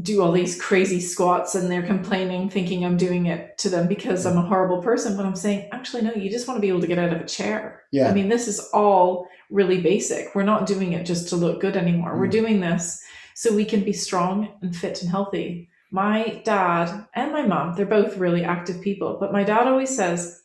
do 0.00 0.22
all 0.22 0.30
these 0.32 0.60
crazy 0.60 1.00
squats 1.00 1.54
and 1.56 1.70
they're 1.70 1.82
complaining 1.86 2.48
thinking 2.48 2.84
i'm 2.84 2.96
doing 2.96 3.26
it 3.26 3.58
to 3.58 3.68
them 3.68 3.88
because 3.88 4.24
i'm 4.24 4.38
a 4.38 4.42
horrible 4.46 4.80
person 4.82 5.16
but 5.16 5.26
i'm 5.26 5.34
saying 5.36 5.68
actually 5.72 6.02
no 6.02 6.12
you 6.12 6.30
just 6.30 6.46
want 6.46 6.56
to 6.56 6.62
be 6.62 6.68
able 6.68 6.80
to 6.80 6.86
get 6.86 6.98
out 6.98 7.12
of 7.12 7.20
a 7.20 7.26
chair 7.26 7.82
Yeah. 7.92 8.08
I 8.08 8.14
mean, 8.14 8.28
this 8.28 8.46
is 8.46 8.60
all 8.72 9.26
really 9.50 9.80
basic. 9.80 10.32
We're 10.32 10.44
not 10.44 10.64
doing 10.72 10.92
it 10.92 11.04
just 11.04 11.28
to 11.30 11.36
look 11.36 11.60
good 11.60 11.76
anymore. 11.76 12.16
We're 12.16 12.28
Mm. 12.28 12.38
doing 12.40 12.60
this 12.60 13.02
so 13.34 13.52
we 13.52 13.64
can 13.64 13.82
be 13.82 13.92
strong 13.92 14.48
and 14.62 14.76
fit 14.76 15.02
and 15.02 15.10
healthy. 15.10 15.68
My 15.90 16.40
dad 16.44 16.86
and 17.16 17.32
my 17.32 17.42
mom, 17.52 17.74
they're 17.74 17.84
both 17.98 18.16
really 18.16 18.44
active 18.44 18.80
people, 18.80 19.16
but 19.18 19.32
my 19.32 19.42
dad 19.42 19.66
always 19.66 19.90
says, 20.00 20.40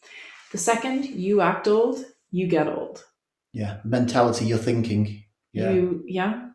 the 0.51 0.57
second 0.57 1.05
you 1.05 1.41
act 1.41 1.67
old, 1.67 2.03
you 2.31 2.47
get 2.47 2.67
old. 2.67 3.03
Yeah. 3.55 3.77
Mentality, 3.85 4.45
you're 4.45 4.57
thinking. 4.57 5.23
Yeah. 5.53 5.71
You, 5.71 6.03
yeah, 6.05 6.49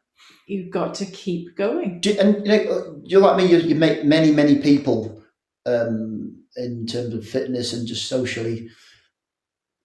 you've 0.47 0.71
got 0.71 0.95
to 0.97 1.07
keep 1.07 1.57
going. 1.57 2.00
Do, 2.00 2.14
and 2.21 2.47
you 2.47 2.52
know, 2.52 3.00
you're 3.04 3.23
like 3.23 3.38
me. 3.38 3.47
You, 3.47 3.57
you 3.57 3.75
make 3.75 4.04
many, 4.04 4.30
many 4.30 4.59
people 4.59 5.23
um, 5.64 6.45
in 6.57 6.87
terms 6.87 7.14
of 7.14 7.26
fitness 7.26 7.73
and 7.73 7.88
just 7.88 8.07
socially. 8.07 8.69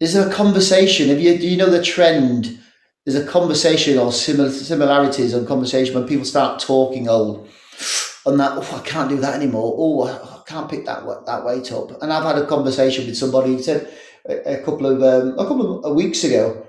Is 0.01 0.13
there 0.13 0.27
a 0.27 0.33
conversation? 0.33 1.07
Have 1.07 1.21
you 1.21 1.37
do 1.37 1.47
you 1.47 1.55
know 1.55 1.69
the 1.69 1.81
trend? 1.81 2.59
There's 3.05 3.15
a 3.15 3.25
conversation 3.25 3.97
or 3.97 4.11
similar 4.11 4.51
similarities 4.51 5.33
on 5.33 5.45
conversation 5.45 5.95
when 5.95 6.07
people 6.09 6.25
start 6.25 6.59
talking 6.59 7.07
old, 7.07 7.47
and 8.25 8.37
that 8.41 8.57
oh, 8.57 8.75
I 8.75 8.85
can't 8.85 9.07
do 9.07 9.17
that 9.17 9.35
anymore. 9.35 9.73
Oh, 9.77 10.03
I 10.03 10.41
can't 10.49 10.69
pick 10.69 10.85
that 10.85 11.05
that 11.27 11.45
weight 11.45 11.71
up. 11.71 12.01
And 12.01 12.11
I've 12.11 12.25
had 12.25 12.37
a 12.37 12.45
conversation 12.45 13.05
with 13.05 13.15
somebody 13.15 13.53
who 13.53 13.63
said 13.63 13.87
a, 14.27 14.55
a 14.55 14.63
couple 14.65 14.85
of 14.85 15.01
um, 15.01 15.39
a 15.39 15.47
couple 15.47 15.85
of 15.85 15.95
weeks 15.95 16.25
ago, 16.25 16.64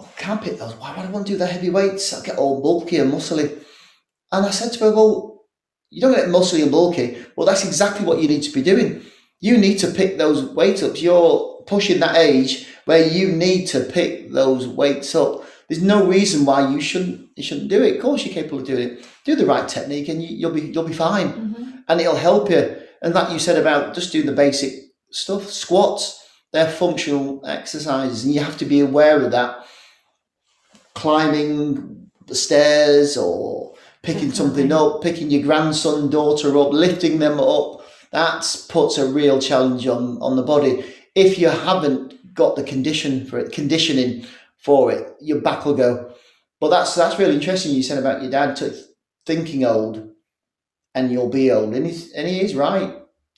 oh, 0.00 0.08
can't 0.16 0.42
pick 0.42 0.58
those. 0.58 0.74
Why 0.74 0.94
would 0.96 1.06
I 1.06 1.10
want 1.10 1.26
to 1.26 1.32
do 1.32 1.38
the 1.38 1.46
heavy 1.46 1.70
weights? 1.70 2.12
I 2.12 2.24
get 2.24 2.38
all 2.38 2.62
bulky 2.62 2.96
and 2.98 3.12
muscly. 3.12 3.62
And 4.32 4.46
I 4.46 4.50
said 4.50 4.72
to 4.72 4.84
her, 4.84 4.94
Well, 4.94 5.44
you 5.90 6.00
don't 6.00 6.14
get 6.14 6.28
muscly 6.28 6.62
and 6.62 6.70
bulky. 6.70 7.18
Well, 7.36 7.46
that's 7.46 7.64
exactly 7.64 8.06
what 8.06 8.20
you 8.20 8.28
need 8.28 8.42
to 8.42 8.52
be 8.52 8.62
doing. 8.62 9.02
You 9.40 9.58
need 9.58 9.78
to 9.78 9.88
pick 9.88 10.18
those 10.18 10.44
weights 10.44 10.82
up. 10.82 11.00
You're 11.00 11.62
pushing 11.66 12.00
that 12.00 12.16
age 12.16 12.66
where 12.84 13.06
you 13.06 13.32
need 13.32 13.66
to 13.66 13.80
pick 13.80 14.30
those 14.32 14.66
weights 14.68 15.14
up. 15.14 15.44
There's 15.68 15.82
no 15.82 16.06
reason 16.06 16.44
why 16.44 16.68
you 16.70 16.80
shouldn't 16.80 17.28
you 17.36 17.42
shouldn't 17.42 17.68
do 17.70 17.82
it. 17.82 17.96
Of 17.96 18.02
course, 18.02 18.24
you're 18.24 18.34
capable 18.34 18.58
of 18.58 18.66
doing 18.66 18.88
it. 18.90 19.08
Do 19.24 19.36
the 19.36 19.46
right 19.46 19.68
technique, 19.68 20.08
and 20.08 20.22
you, 20.22 20.36
you'll 20.36 20.52
be 20.52 20.62
you'll 20.62 20.84
be 20.84 20.92
fine, 20.92 21.28
Mhm. 21.32 21.82
and 21.88 22.00
it'll 22.00 22.16
help 22.16 22.50
you. 22.50 22.76
And 23.02 23.14
that 23.14 23.30
you 23.32 23.38
said 23.38 23.56
about 23.56 23.94
just 23.94 24.12
doing 24.12 24.26
the 24.26 24.32
basic 24.32 24.72
stuff, 25.12 25.50
squats, 25.50 26.18
they're 26.52 26.68
functional 26.70 27.40
exercises, 27.46 28.24
and 28.24 28.34
you 28.34 28.40
have 28.40 28.58
to 28.58 28.64
be 28.64 28.80
aware 28.80 29.22
of 29.24 29.30
that. 29.30 29.64
Climbing 31.00 32.10
the 32.26 32.34
stairs 32.34 33.16
or 33.16 33.74
picking 34.02 34.32
something 34.32 34.70
up, 34.70 35.02
picking 35.02 35.30
your 35.30 35.42
grandson, 35.42 36.10
daughter 36.10 36.56
up, 36.58 36.72
lifting 36.72 37.18
them 37.18 37.40
up. 37.40 37.80
That 38.12 38.44
puts 38.68 38.98
a 38.98 39.10
real 39.10 39.40
challenge 39.40 39.86
on 39.86 40.18
on 40.20 40.36
the 40.36 40.42
body. 40.42 40.84
If 41.14 41.38
you 41.38 41.48
haven't 41.48 42.34
got 42.34 42.56
the 42.56 42.62
condition 42.62 43.24
for 43.26 43.38
it, 43.38 43.52
conditioning 43.52 44.26
for 44.58 44.92
it, 44.92 45.16
your 45.20 45.40
back 45.40 45.64
will 45.64 45.74
go. 45.74 46.12
But 46.60 46.68
that's 46.68 46.94
that's 46.94 47.18
really 47.18 47.36
interesting. 47.36 47.74
You 47.74 47.82
said 47.82 47.98
about 47.98 48.20
your 48.22 48.30
dad 48.30 48.60
thinking 49.24 49.64
old, 49.64 50.10
and 50.94 51.10
you'll 51.10 51.30
be 51.30 51.50
old, 51.50 51.74
and 51.74 51.86
he's 51.86 52.12
and 52.12 52.28
he 52.28 52.42
is 52.42 52.54
right. 52.54 52.92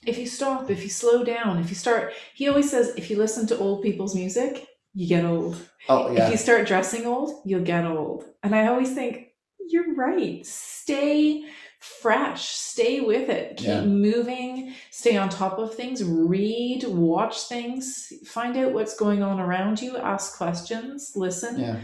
If 0.04 0.18
you 0.18 0.26
stop, 0.26 0.68
if 0.68 0.82
you 0.82 0.90
slow 0.90 1.22
down, 1.22 1.60
if 1.60 1.68
you 1.70 1.76
start, 1.76 2.12
he 2.34 2.48
always 2.48 2.68
says, 2.68 2.92
if 2.96 3.08
you 3.08 3.16
listen 3.16 3.46
to 3.46 3.58
old 3.58 3.82
people's 3.82 4.16
music, 4.16 4.66
you 4.94 5.08
get 5.08 5.24
old. 5.24 5.56
Oh 5.88 6.14
If 6.14 6.30
you 6.30 6.36
start 6.36 6.66
dressing 6.66 7.06
old, 7.06 7.42
you'll 7.44 7.62
get 7.62 7.86
old. 7.86 8.24
And 8.42 8.54
I 8.54 8.66
always 8.66 8.92
think, 8.94 9.28
you're 9.68 9.94
right. 9.94 10.44
Stay 10.44 11.44
fresh, 11.78 12.48
stay 12.48 13.00
with 13.00 13.28
it, 13.28 13.56
keep 13.56 13.66
Yeah. 13.68 13.84
moving, 13.84 14.74
stay 14.90 15.16
on 15.16 15.28
top 15.28 15.58
of 15.58 15.74
things, 15.74 16.04
read, 16.04 16.84
watch 16.84 17.48
things, 17.48 18.12
find 18.26 18.56
out 18.56 18.72
what's 18.72 18.94
going 18.94 19.22
on 19.22 19.40
around 19.40 19.82
you, 19.82 19.96
ask 19.96 20.36
questions, 20.36 21.12
listen. 21.16 21.58
yeah. 21.58 21.76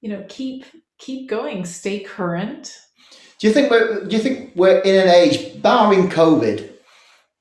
You 0.00 0.10
know, 0.10 0.24
keep 0.28 0.64
keep 0.98 1.28
going, 1.28 1.64
stay 1.64 2.00
current. 2.00 2.76
Do 3.38 3.46
you 3.46 3.52
think 3.52 3.70
we're 3.70 4.04
do 4.04 4.16
you 4.16 4.22
think 4.22 4.52
we're 4.54 4.80
in 4.80 4.94
an 4.94 5.08
age, 5.08 5.60
barring 5.62 6.08
COVID? 6.10 6.70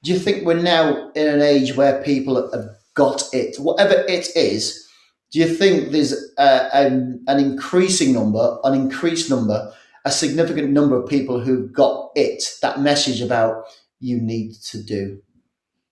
Do 0.04 0.12
you 0.14 0.18
think 0.20 0.46
we're 0.46 0.62
now 0.62 1.12
in 1.14 1.28
an 1.28 1.42
age 1.42 1.76
where 1.76 2.02
people 2.04 2.50
have 2.54 2.70
got 2.96 3.24
it, 3.34 3.58
whatever 3.60 3.94
it 4.08 4.30
is? 4.36 4.88
Do 5.32 5.40
you 5.40 5.48
think 5.48 5.92
there's 5.92 6.14
a, 6.38 6.76
an, 6.76 7.24
an 7.28 7.40
increasing 7.40 8.14
number, 8.14 8.58
an 8.64 8.74
increased 8.74 9.30
number, 9.30 9.72
a 10.06 10.12
significant 10.12 10.72
number 10.72 11.00
of 11.00 11.08
people 11.08 11.40
who've 11.40 11.72
got 11.72 12.10
it, 12.16 12.44
that 12.62 12.82
message 12.82 13.22
about 13.22 13.66
you 14.00 14.20
need 14.20 14.54
to 14.54 14.82
do, 14.82 15.22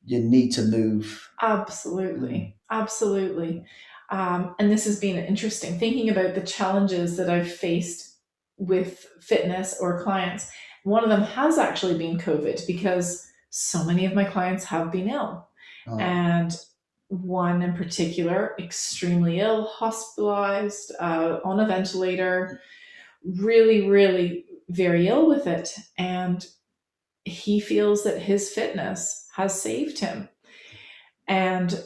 you 0.06 0.20
need 0.20 0.52
to 0.52 0.64
move? 0.64 1.30
Absolutely. 1.42 2.56
Absolutely. 2.72 3.64
Um, 4.10 4.56
and 4.58 4.72
this 4.72 4.86
has 4.86 5.00
been 5.00 5.18
interesting 5.18 5.78
thinking 5.78 6.10
about 6.10 6.34
the 6.34 6.42
challenges 6.42 7.18
that 7.18 7.30
I've 7.30 7.52
faced 7.52 8.16
with 8.58 9.06
fitness 9.22 9.78
or 9.80 10.02
clients. 10.02 10.50
One 10.84 11.04
of 11.04 11.10
them 11.10 11.22
has 11.22 11.58
actually 11.58 11.98
been 11.98 12.18
COVID 12.18 12.66
because 12.66 13.28
so 13.50 13.84
many 13.84 14.06
of 14.06 14.14
my 14.14 14.24
clients 14.24 14.64
have 14.66 14.92
been 14.92 15.10
ill. 15.10 15.48
Oh, 15.88 16.00
And 16.00 16.58
one 17.10 17.62
in 17.62 17.74
particular, 17.74 18.56
extremely 18.60 19.40
ill, 19.40 19.66
hospitalized, 19.66 20.92
uh, 21.00 21.40
on 21.44 21.60
a 21.60 21.68
ventilator, 21.68 22.62
really, 23.24 23.88
really 23.88 24.46
very 24.70 25.08
ill 25.08 25.28
with 25.28 25.48
it. 25.48 25.76
And 25.98 26.46
he 27.24 27.60
feels 27.60 28.04
that 28.04 28.22
his 28.22 28.50
fitness 28.50 29.28
has 29.36 29.60
saved 29.62 30.00
him. 30.00 30.30
And 31.28 31.82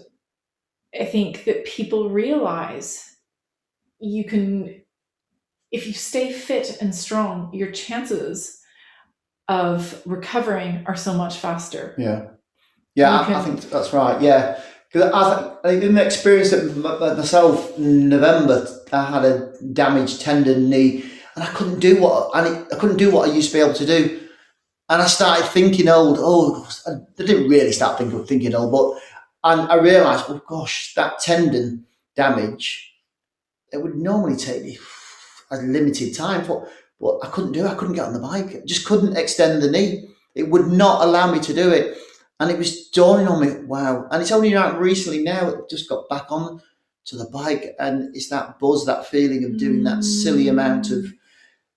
I 0.99 1.05
think 1.05 1.45
that 1.45 1.65
people 1.65 2.09
realize 2.09 3.15
you 3.99 4.23
can, 4.23 4.81
if 5.71 5.87
you 5.87 5.93
stay 5.93 6.31
fit 6.31 6.77
and 6.81 6.93
strong, 6.93 7.53
your 7.53 7.71
chances 7.71 8.59
of 9.47 10.01
recovering 10.05 10.83
are 10.85 10.95
so 10.95 11.13
much 11.13 11.37
faster. 11.37 11.95
yeah, 12.95 13.19
yeah. 13.29 13.37
I 13.37 13.41
think 13.43 13.61
that's 13.69 13.93
right. 13.93 14.21
Yeah, 14.21 14.61
because 14.91 15.12
I 15.12 15.55
I 15.63 15.69
think 15.69 15.83
in 15.83 15.95
the 15.95 16.05
experience 16.05 16.50
that 16.51 17.15
myself 17.17 17.77
in 17.77 18.10
November, 18.10 18.67
I 18.91 19.05
had 19.05 19.25
a 19.25 19.53
damaged 19.74 20.21
tendon 20.21 20.69
knee, 20.69 21.03
and 21.36 21.43
I 21.43 21.48
couldn't 21.48 21.79
do 21.79 22.01
what 22.01 22.29
it, 22.45 22.67
I 22.74 22.77
couldn't 22.77 22.98
do 22.98 23.12
what 23.12 23.29
I 23.29 23.33
used 23.33 23.51
to 23.51 23.57
be 23.57 23.63
able 23.63 23.74
to 23.75 23.86
do, 23.86 24.27
and 24.89 25.01
I 25.01 25.07
started 25.07 25.45
thinking 25.45 25.88
old. 25.88 26.17
Oh, 26.19 26.67
I 26.88 26.91
didn't 27.15 27.50
really 27.50 27.71
start 27.71 27.98
thinking 27.98 28.25
thinking 28.25 28.55
old, 28.55 28.71
but 28.71 29.01
and 29.43 29.71
I 29.71 29.75
realised, 29.75 30.25
oh 30.27 30.41
gosh, 30.48 30.93
that 30.95 31.19
tendon 31.19 31.86
damage, 32.15 32.93
it 33.71 33.77
would 33.81 33.95
normally 33.95 34.36
take 34.36 34.63
me 34.63 34.77
a 35.51 35.57
limited 35.57 36.15
time 36.15 36.43
for, 36.43 36.67
but 37.00 37.19
I 37.24 37.27
couldn't 37.27 37.53
do. 37.53 37.65
I 37.65 37.75
couldn't 37.75 37.95
get 37.95 38.05
on 38.05 38.13
the 38.13 38.19
bike. 38.19 38.55
I 38.55 38.62
just 38.65 38.86
couldn't 38.86 39.17
extend 39.17 39.62
the 39.62 39.71
knee. 39.71 40.10
It 40.36 40.50
would 40.50 40.67
not 40.67 41.03
allow 41.03 41.31
me 41.31 41.39
to 41.39 41.53
do 41.53 41.71
it. 41.71 41.98
And 42.41 42.50
it 42.50 42.57
was 42.57 42.88
dawning 42.89 43.27
on 43.27 43.39
me, 43.39 43.63
wow. 43.65 44.07
And 44.10 44.19
it's 44.19 44.31
only 44.31 44.55
out 44.55 44.79
recently 44.79 45.21
now, 45.21 45.51
I 45.51 45.53
just 45.69 45.88
got 45.88 46.10
back 46.10 46.31
on 46.31 46.60
to 47.05 47.15
the 47.15 47.25
bike 47.25 47.75
and 47.79 48.15
it's 48.15 48.29
that 48.29 48.57
buzz, 48.57 48.83
that 48.88 49.05
feeling 49.05 49.43
of 49.45 49.57
doing 49.57 49.83
that 49.83 50.03
silly 50.03 50.45
mm. 50.45 50.50
amount 50.50 50.89
of 50.89 51.13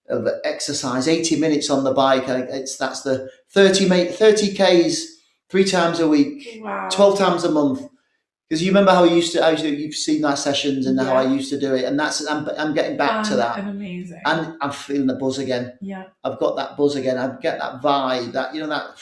of 0.09 0.26
exercise, 0.44 1.06
80 1.06 1.38
minutes 1.38 1.68
on 1.68 1.85
the 1.85 1.92
bike. 1.92 2.25
It's 2.28 2.78
that's 2.78 3.02
the 3.02 3.30
30 3.50 3.88
mate 3.88 4.14
30 4.14 4.54
Ks 4.54 5.06
three 5.50 5.64
times 5.64 6.00
a 6.00 6.09
week, 6.09 6.61
Wow. 6.62 6.88
12 6.90 7.18
times 7.18 7.44
a 7.44 7.50
month. 7.50 7.83
Because 8.49 8.62
you 8.62 8.71
remember 8.71 8.92
how 8.92 9.04
I 9.04 9.09
used 9.09 9.33
to, 9.33 9.42
how 9.42 9.50
you- 9.50 9.68
you've 9.68 9.94
seen 9.94 10.23
my 10.23 10.35
sessions 10.35 10.87
and 10.87 10.99
how 10.99 11.14
I 11.14 11.25
used 11.26 11.50
to 11.50 11.59
do 11.59 11.75
it. 11.75 11.85
And 11.85 11.99
that's, 11.99 12.26
I'm, 12.26 12.49
I'm 12.59 12.75
getting 12.75 12.97
back 12.97 13.26
to 13.28 13.37
that. 13.37 13.59
Amazing. 13.59 14.21
And 14.26 14.56
I'm 14.61 14.71
feeling 14.71 15.06
the 15.06 15.14
buzz 15.14 15.38
again. 15.38 15.78
yeah. 15.80 16.04
I've 16.23 16.38
got 16.38 16.56
that 16.56 16.76
buzz 16.76 16.97
again. 16.97 17.18
I 17.18 17.37
get 17.40 17.59
that 17.59 17.83
vibe, 17.83 18.33
that 18.33 18.54
you 18.54 18.61
know, 18.61 18.68
that 18.68 18.99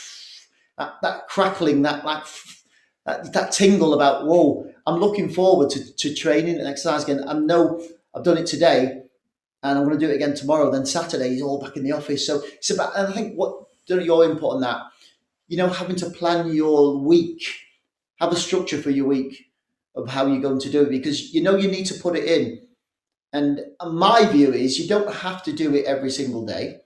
that, 0.78 0.94
that 1.02 1.28
crackling, 1.28 1.82
that 1.82 2.04
like 2.04 2.24
that, 3.06 3.32
that 3.32 3.52
tingle 3.52 3.94
about 3.94 4.26
whoa. 4.26 4.66
I'm 4.86 5.00
looking 5.00 5.30
forward 5.30 5.70
to, 5.70 5.94
to 5.96 6.14
training 6.14 6.58
and 6.58 6.68
exercise 6.68 7.04
again. 7.04 7.24
I 7.28 7.34
know 7.34 7.86
I've 8.14 8.24
done 8.24 8.38
it 8.38 8.46
today, 8.46 9.02
and 9.62 9.78
I'm 9.78 9.84
going 9.84 9.98
to 9.98 10.06
do 10.06 10.12
it 10.12 10.16
again 10.16 10.34
tomorrow. 10.34 10.70
Then 10.70 10.86
Saturday 10.86 11.36
is 11.36 11.42
all 11.42 11.60
back 11.60 11.76
in 11.76 11.84
the 11.84 11.92
office. 11.92 12.26
So 12.26 12.42
it's 12.54 12.70
about. 12.70 12.96
And 12.96 13.08
I 13.08 13.12
think 13.12 13.34
what 13.36 13.54
your 13.88 14.24
input 14.24 14.54
on 14.54 14.60
that, 14.62 14.82
you 15.48 15.56
know, 15.58 15.68
having 15.68 15.96
to 15.96 16.10
plan 16.10 16.52
your 16.54 16.98
week, 16.98 17.42
have 18.20 18.32
a 18.32 18.36
structure 18.36 18.80
for 18.82 18.90
your 18.90 19.06
week. 19.06 19.36
of 19.94 20.08
how 20.08 20.26
you're 20.26 20.42
going 20.42 20.60
to 20.60 20.70
do 20.70 20.82
it 20.82 20.90
because 20.90 21.34
you 21.34 21.42
know 21.42 21.56
you 21.56 21.68
need 21.70 21.86
to 21.86 21.94
put 22.00 22.16
it 22.16 22.24
in. 22.24 22.60
And 23.32 23.60
my 23.86 24.26
view 24.26 24.52
is 24.52 24.78
you 24.78 24.88
don't 24.88 25.14
have 25.16 25.42
to 25.44 25.52
do 25.52 25.74
it 25.74 25.86
every 25.86 26.10
single 26.10 26.46
day. 26.46 26.78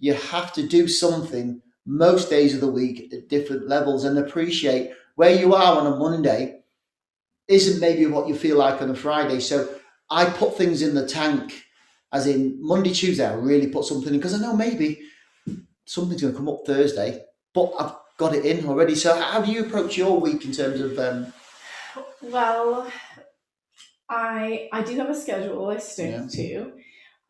You 0.00 0.14
have 0.14 0.52
to 0.54 0.66
do 0.66 0.88
something 0.88 1.62
most 1.86 2.30
days 2.30 2.54
of 2.54 2.60
the 2.60 2.70
week 2.70 3.12
at 3.12 3.28
different 3.28 3.68
levels 3.68 4.04
and 4.04 4.18
appreciate 4.18 4.92
where 5.16 5.34
you 5.34 5.54
are 5.54 5.78
on 5.78 5.86
a 5.86 5.96
Monday 5.96 6.60
isn't 7.48 7.80
maybe 7.80 8.06
what 8.06 8.26
you 8.26 8.34
feel 8.34 8.56
like 8.56 8.80
on 8.80 8.90
a 8.90 8.94
Friday. 8.94 9.40
So 9.40 9.68
I 10.10 10.24
put 10.24 10.56
things 10.56 10.82
in 10.82 10.94
the 10.94 11.06
tank, 11.06 11.64
as 12.12 12.26
in 12.26 12.56
Monday, 12.60 12.92
Tuesday, 12.92 13.26
I 13.26 13.34
really 13.34 13.66
put 13.68 13.84
something 13.84 14.12
in 14.14 14.18
because 14.20 14.34
I 14.34 14.38
know 14.38 14.56
maybe 14.56 15.00
something's 15.84 16.22
going 16.22 16.32
to 16.32 16.38
come 16.38 16.48
up 16.48 16.66
Thursday, 16.66 17.24
but 17.52 17.72
I've 17.78 17.92
got 18.16 18.34
it 18.34 18.44
in 18.46 18.66
already. 18.66 18.94
So 18.94 19.14
how 19.20 19.42
do 19.42 19.52
you 19.52 19.66
approach 19.66 19.96
your 19.98 20.18
week 20.20 20.44
in 20.44 20.52
terms 20.52 20.80
of? 20.80 20.98
Um, 20.98 21.32
well, 22.22 22.90
I 24.08 24.68
I 24.72 24.82
do 24.82 24.96
have 24.96 25.10
a 25.10 25.14
schedule 25.14 25.68
I 25.68 25.78
stick 25.78 26.10
Yeah. 26.12 26.26
to. 26.30 26.72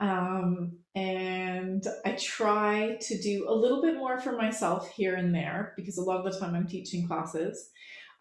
Um, 0.00 0.78
and 0.94 1.84
I 2.04 2.12
try 2.12 2.98
to 3.00 3.20
do 3.20 3.46
a 3.48 3.54
little 3.54 3.82
bit 3.82 3.96
more 3.96 4.20
for 4.20 4.32
myself 4.32 4.90
here 4.90 5.16
and 5.16 5.34
there 5.34 5.72
because 5.76 5.98
a 5.98 6.02
lot 6.02 6.24
of 6.24 6.32
the 6.32 6.38
time 6.38 6.54
I'm 6.54 6.68
teaching 6.68 7.06
classes. 7.06 7.70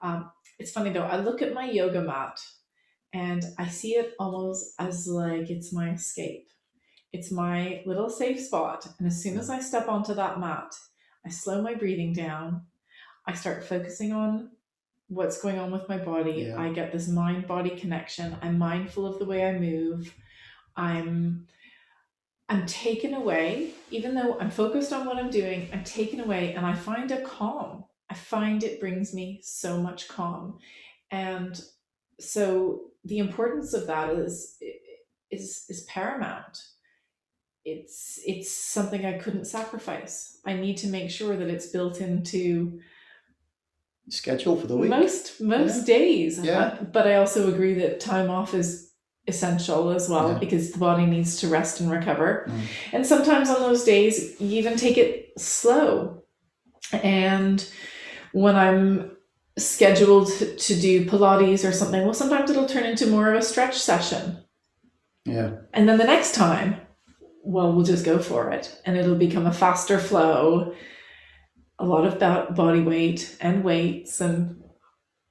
Um, 0.01 0.31
it's 0.57 0.71
funny 0.71 0.89
though, 0.91 1.03
I 1.03 1.17
look 1.17 1.41
at 1.41 1.53
my 1.53 1.69
yoga 1.69 2.01
mat 2.01 2.39
and 3.13 3.43
I 3.59 3.67
see 3.67 3.91
it 3.91 4.13
almost 4.19 4.73
as 4.79 5.07
like 5.07 5.49
it's 5.51 5.71
my 5.71 5.91
escape. 5.91 6.47
It's 7.11 7.31
my 7.31 7.83
little 7.85 8.09
safe 8.09 8.39
spot. 8.39 8.87
And 8.97 9.07
as 9.07 9.21
soon 9.21 9.37
as 9.37 9.51
I 9.51 9.59
step 9.59 9.87
onto 9.87 10.15
that 10.15 10.39
mat, 10.39 10.73
I 11.23 11.29
slow 11.29 11.61
my 11.61 11.75
breathing 11.75 12.11
down. 12.11 12.63
I 13.27 13.33
start 13.33 13.65
focusing 13.65 14.13
on 14.13 14.49
what's 15.09 15.39
going 15.39 15.59
on 15.59 15.71
with 15.71 15.87
my 15.87 15.99
body. 15.99 16.47
Yeah. 16.47 16.59
I 16.59 16.73
get 16.73 16.91
this 16.91 17.07
mind 17.07 17.47
body 17.47 17.69
connection. 17.69 18.35
I'm 18.41 18.57
mindful 18.57 19.05
of 19.05 19.19
the 19.19 19.25
way 19.25 19.45
I 19.45 19.59
move. 19.59 20.11
I'm 20.75 21.47
I'm 22.53 22.67
taken 22.67 23.15
away, 23.15 23.71
even 23.89 24.13
though 24.13 24.39
I'm 24.39 24.51
focused 24.51 24.93
on 24.93 25.07
what 25.07 25.17
I'm 25.17 25.31
doing, 25.31 25.67
I'm 25.73 25.83
taken 25.83 26.19
away 26.19 26.53
and 26.53 26.65
I 26.65 26.75
find 26.75 27.09
a 27.11 27.21
calm. 27.21 27.83
I 28.11 28.13
find 28.13 28.63
it 28.63 28.79
brings 28.79 29.11
me 29.11 29.39
so 29.41 29.81
much 29.81 30.07
calm. 30.07 30.59
And 31.09 31.59
so 32.19 32.81
the 33.05 33.17
importance 33.17 33.73
of 33.73 33.87
that 33.87 34.11
is 34.11 34.57
is 35.31 35.65
is 35.67 35.81
paramount. 35.85 36.59
It's 37.65 38.19
it's 38.23 38.51
something 38.53 39.03
I 39.03 39.17
couldn't 39.17 39.45
sacrifice. 39.45 40.39
I 40.45 40.53
need 40.53 40.77
to 40.77 40.87
make 40.87 41.09
sure 41.09 41.35
that 41.35 41.47
it's 41.47 41.67
built 41.67 42.01
into 42.01 42.79
schedule 44.09 44.57
for 44.57 44.67
the 44.67 44.77
week. 44.77 44.91
most 44.91 45.41
most 45.41 45.87
days. 45.87 46.37
Yeah. 46.39 46.77
But 46.91 47.07
I 47.07 47.15
also 47.15 47.51
agree 47.51 47.73
that 47.75 47.99
time 47.99 48.29
off 48.29 48.53
is 48.53 48.82
essential 49.27 49.89
as 49.91 50.09
well 50.09 50.33
Yeah. 50.33 50.37
because 50.39 50.71
the 50.71 50.79
body 50.79 51.05
needs 51.05 51.37
to 51.41 51.47
rest 51.47 51.79
and 51.79 51.89
recover. 51.89 52.45
Mm. 52.49 52.59
And 52.93 53.05
sometimes 53.05 53.49
on 53.49 53.61
those 53.61 53.83
days 53.83 54.35
you 54.39 54.57
even 54.59 54.75
take 54.77 54.97
it 54.97 55.31
slow. 55.37 56.23
And 56.91 57.65
when 58.33 58.55
I'm 58.55 59.11
scheduled 59.57 60.27
to 60.29 60.79
do 60.79 61.05
Pilates 61.05 61.67
or 61.67 61.71
something, 61.71 62.03
well 62.03 62.13
sometimes 62.13 62.49
it'll 62.49 62.65
turn 62.65 62.83
into 62.85 63.07
more 63.07 63.31
of 63.31 63.39
a 63.39 63.41
stretch 63.45 63.77
session. 63.79 64.39
Yeah. 65.25 65.51
And 65.73 65.87
then 65.87 65.97
the 65.97 66.03
next 66.03 66.35
time, 66.35 66.75
well, 67.43 67.71
we'll 67.73 67.85
just 67.85 68.03
go 68.05 68.19
for 68.19 68.51
it. 68.51 68.75
And 68.85 68.97
it'll 68.97 69.15
become 69.15 69.45
a 69.45 69.53
faster 69.53 69.99
flow, 69.99 70.73
a 71.79 71.85
lot 71.85 72.05
of 72.05 72.19
bo- 72.19 72.51
body 72.53 72.81
weight 72.81 73.37
and 73.39 73.63
weights 73.63 74.19
and, 74.21 74.63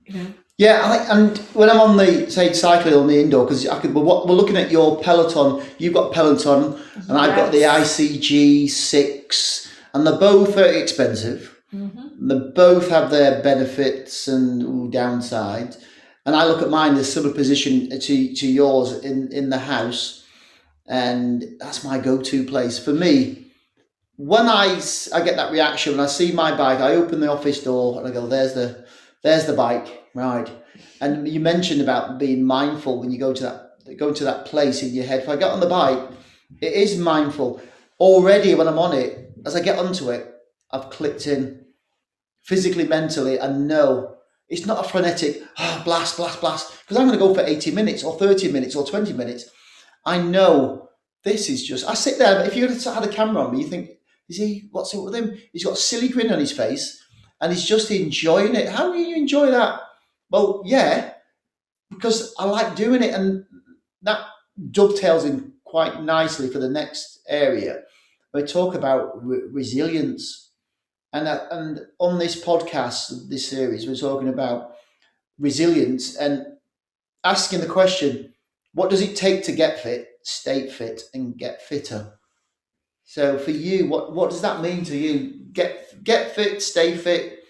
you 0.06 0.14
know, 0.14 0.26
Yeah, 0.62 0.80
I, 0.84 1.18
and 1.18 1.38
when 1.54 1.68
I'm 1.68 1.80
on 1.80 1.96
the 1.96 2.30
say 2.30 2.52
cycling 2.52 2.94
on 2.94 3.08
the 3.08 3.20
indoor, 3.20 3.44
because 3.44 3.66
I 3.66 3.80
could, 3.80 3.92
we're, 3.92 4.04
we're 4.04 4.40
looking 4.40 4.56
at 4.56 4.70
your 4.70 5.00
Peloton. 5.00 5.66
You've 5.78 5.94
got 5.94 6.12
Peloton, 6.12 6.80
and 7.08 7.18
I've 7.18 7.34
got 7.34 7.50
the 7.50 7.62
ICG 7.62 8.70
six, 8.70 9.68
and 9.92 10.06
they're 10.06 10.20
both 10.20 10.54
very 10.54 10.80
expensive. 10.80 11.60
Mhm. 11.74 12.28
They 12.28 12.38
both 12.54 12.88
have 12.90 13.10
their 13.10 13.42
benefits 13.42 14.28
and 14.28 14.92
downsides. 14.92 15.82
And 16.24 16.36
I 16.36 16.46
look 16.46 16.62
at 16.62 16.70
mine 16.70 16.94
as 16.94 17.12
similar 17.12 17.34
position 17.34 17.90
to, 17.98 18.34
to 18.34 18.46
yours 18.46 19.00
in, 19.02 19.32
in 19.32 19.50
the 19.50 19.58
house. 19.58 20.24
And 20.86 21.44
that's 21.58 21.82
my 21.82 21.98
go 21.98 22.22
to 22.22 22.44
place. 22.44 22.78
For 22.78 22.92
me, 22.92 23.46
when 24.16 24.48
I, 24.48 24.80
I 25.12 25.22
get 25.22 25.34
that 25.34 25.50
reaction, 25.50 25.96
when 25.96 26.04
I 26.04 26.06
see 26.06 26.30
my 26.30 26.56
bike, 26.56 26.78
I 26.78 26.94
open 26.94 27.18
the 27.18 27.32
office 27.32 27.64
door 27.64 27.98
and 27.98 28.06
I 28.06 28.12
go, 28.12 28.28
there's 28.28 28.54
the, 28.54 28.86
there's 29.24 29.46
the 29.46 29.54
bike, 29.54 30.01
right? 30.14 30.50
And 31.00 31.28
you 31.28 31.40
mentioned 31.40 31.80
about 31.80 32.18
being 32.18 32.44
mindful 32.44 33.00
when 33.00 33.10
you 33.10 33.18
go 33.18 33.32
to 33.32 33.42
that, 33.42 33.98
go 33.98 34.12
to 34.12 34.24
that 34.24 34.46
place 34.46 34.82
in 34.82 34.94
your 34.94 35.04
head. 35.04 35.22
If 35.22 35.28
I 35.28 35.36
get 35.36 35.50
on 35.50 35.60
the 35.60 35.68
bike, 35.68 35.98
it 36.60 36.72
is 36.72 36.98
mindful. 36.98 37.60
Already 37.98 38.54
when 38.54 38.68
I'm 38.68 38.78
on 38.78 38.96
it, 38.96 39.32
as 39.44 39.56
I 39.56 39.60
get 39.60 39.78
onto 39.78 40.10
it, 40.10 40.28
I've 40.70 40.90
clicked 40.90 41.26
in 41.26 41.66
physically, 42.42 42.86
mentally, 42.86 43.38
and 43.38 43.68
know 43.68 44.16
it's 44.48 44.66
not 44.66 44.84
a 44.84 44.88
frenetic 44.88 45.42
ah, 45.58 45.82
blast, 45.84 46.16
blast, 46.16 46.40
blast. 46.40 46.72
Because 46.80 46.96
I'm 46.96 47.06
going 47.06 47.18
to 47.18 47.24
go 47.24 47.34
for 47.34 47.42
80 47.42 47.70
minutes 47.70 48.04
or 48.04 48.18
30 48.18 48.52
minutes 48.52 48.76
or 48.76 48.86
20 48.86 49.12
minutes. 49.12 49.48
I 50.04 50.18
know 50.18 50.88
this 51.24 51.48
is 51.48 51.66
just. 51.66 51.88
I 51.88 51.94
sit 51.94 52.18
there, 52.18 52.44
if 52.44 52.56
you 52.56 52.66
had 52.66 52.82
had 52.82 53.04
a 53.04 53.08
camera 53.08 53.44
on 53.44 53.52
me, 53.52 53.62
you 53.62 53.68
think, 53.68 53.90
is 54.28 54.36
he, 54.36 54.68
what's 54.72 54.92
it 54.92 55.00
with 55.00 55.14
him? 55.14 55.38
He's 55.52 55.64
got 55.64 55.74
a 55.74 55.76
silly 55.76 56.08
grin 56.08 56.32
on 56.32 56.38
his 56.38 56.52
face 56.52 57.02
and 57.40 57.52
he's 57.52 57.64
just 57.64 57.90
enjoying 57.90 58.54
it. 58.54 58.68
How 58.68 58.92
do 58.92 58.98
you 58.98 59.16
enjoy 59.16 59.50
that? 59.50 59.80
Well, 60.32 60.62
yeah, 60.64 61.12
because 61.90 62.34
I 62.38 62.46
like 62.46 62.76
doing 62.76 63.02
it. 63.02 63.14
And 63.14 63.44
that 64.02 64.26
dovetails 64.70 65.24
in 65.24 65.54
quite 65.64 66.02
nicely 66.02 66.48
for 66.48 66.58
the 66.58 66.70
next 66.70 67.20
area. 67.28 67.82
We 68.34 68.42
talk 68.44 68.74
about 68.74 69.24
re- 69.24 69.42
resilience. 69.50 70.52
And, 71.12 71.28
uh, 71.28 71.46
and 71.50 71.80
on 72.00 72.18
this 72.18 72.42
podcast, 72.42 73.28
this 73.28 73.48
series, 73.48 73.86
we're 73.86 73.96
talking 73.96 74.28
about 74.28 74.72
resilience 75.38 76.16
and 76.16 76.46
asking 77.24 77.60
the 77.60 77.66
question 77.66 78.34
what 78.74 78.90
does 78.90 79.02
it 79.02 79.16
take 79.16 79.44
to 79.44 79.52
get 79.52 79.80
fit, 79.80 80.08
stay 80.24 80.68
fit, 80.68 81.02
and 81.14 81.36
get 81.36 81.62
fitter? 81.62 82.14
So 83.04 83.38
for 83.38 83.50
you, 83.50 83.88
what, 83.88 84.14
what 84.14 84.30
does 84.30 84.42
that 84.42 84.62
mean 84.62 84.84
to 84.84 84.96
you? 84.96 85.44
Get 85.52 86.04
get 86.04 86.34
fit, 86.34 86.62
stay 86.62 86.96
fit, 86.96 87.40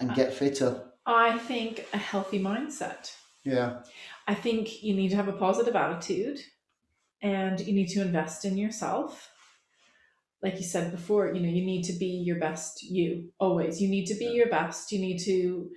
and 0.00 0.14
get 0.14 0.34
fitter. 0.34 0.85
I 1.06 1.38
think 1.38 1.86
a 1.92 1.98
healthy 1.98 2.40
mindset. 2.40 3.12
Yeah. 3.44 3.82
I 4.26 4.34
think 4.34 4.82
you 4.82 4.94
need 4.94 5.10
to 5.10 5.16
have 5.16 5.28
a 5.28 5.32
positive 5.32 5.76
attitude 5.76 6.40
and 7.22 7.60
you 7.60 7.72
need 7.72 7.88
to 7.90 8.02
invest 8.02 8.44
in 8.44 8.58
yourself. 8.58 9.30
Like 10.42 10.56
you 10.56 10.64
said 10.64 10.90
before, 10.90 11.32
you 11.32 11.40
know, 11.40 11.48
you 11.48 11.64
need 11.64 11.84
to 11.84 11.92
be 11.92 12.06
your 12.06 12.38
best 12.40 12.82
you 12.82 13.30
always. 13.38 13.80
You 13.80 13.88
need 13.88 14.06
to 14.06 14.14
be 14.16 14.26
Yeah. 14.26 14.32
your 14.32 14.48
best. 14.48 14.90
You 14.92 14.98
need 14.98 15.18
to 15.24 15.70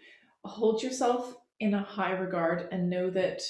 hold 0.43 0.81
yourself 0.81 1.35
in 1.59 1.73
a 1.73 1.83
high 1.83 2.11
regard 2.13 2.67
and 2.71 2.89
know 2.89 3.09
that 3.11 3.41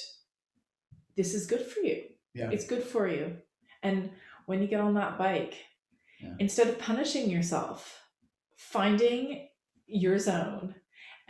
this 1.16 1.34
is 1.34 1.46
good 1.46 1.64
for 1.66 1.80
you. 1.80 2.04
Yeah. 2.34 2.50
It's 2.50 2.66
good 2.66 2.82
for 2.84 3.08
you. 3.08 3.38
And 3.82 4.10
when 4.46 4.60
you 4.60 4.68
get 4.68 4.80
on 4.80 4.94
that 4.94 5.16
bike, 5.18 5.54
Yeah. 6.22 6.34
instead 6.38 6.68
of 6.68 6.78
punishing 6.78 7.30
yourself, 7.30 8.02
finding 8.56 9.48
your 9.86 10.18
zone 10.18 10.74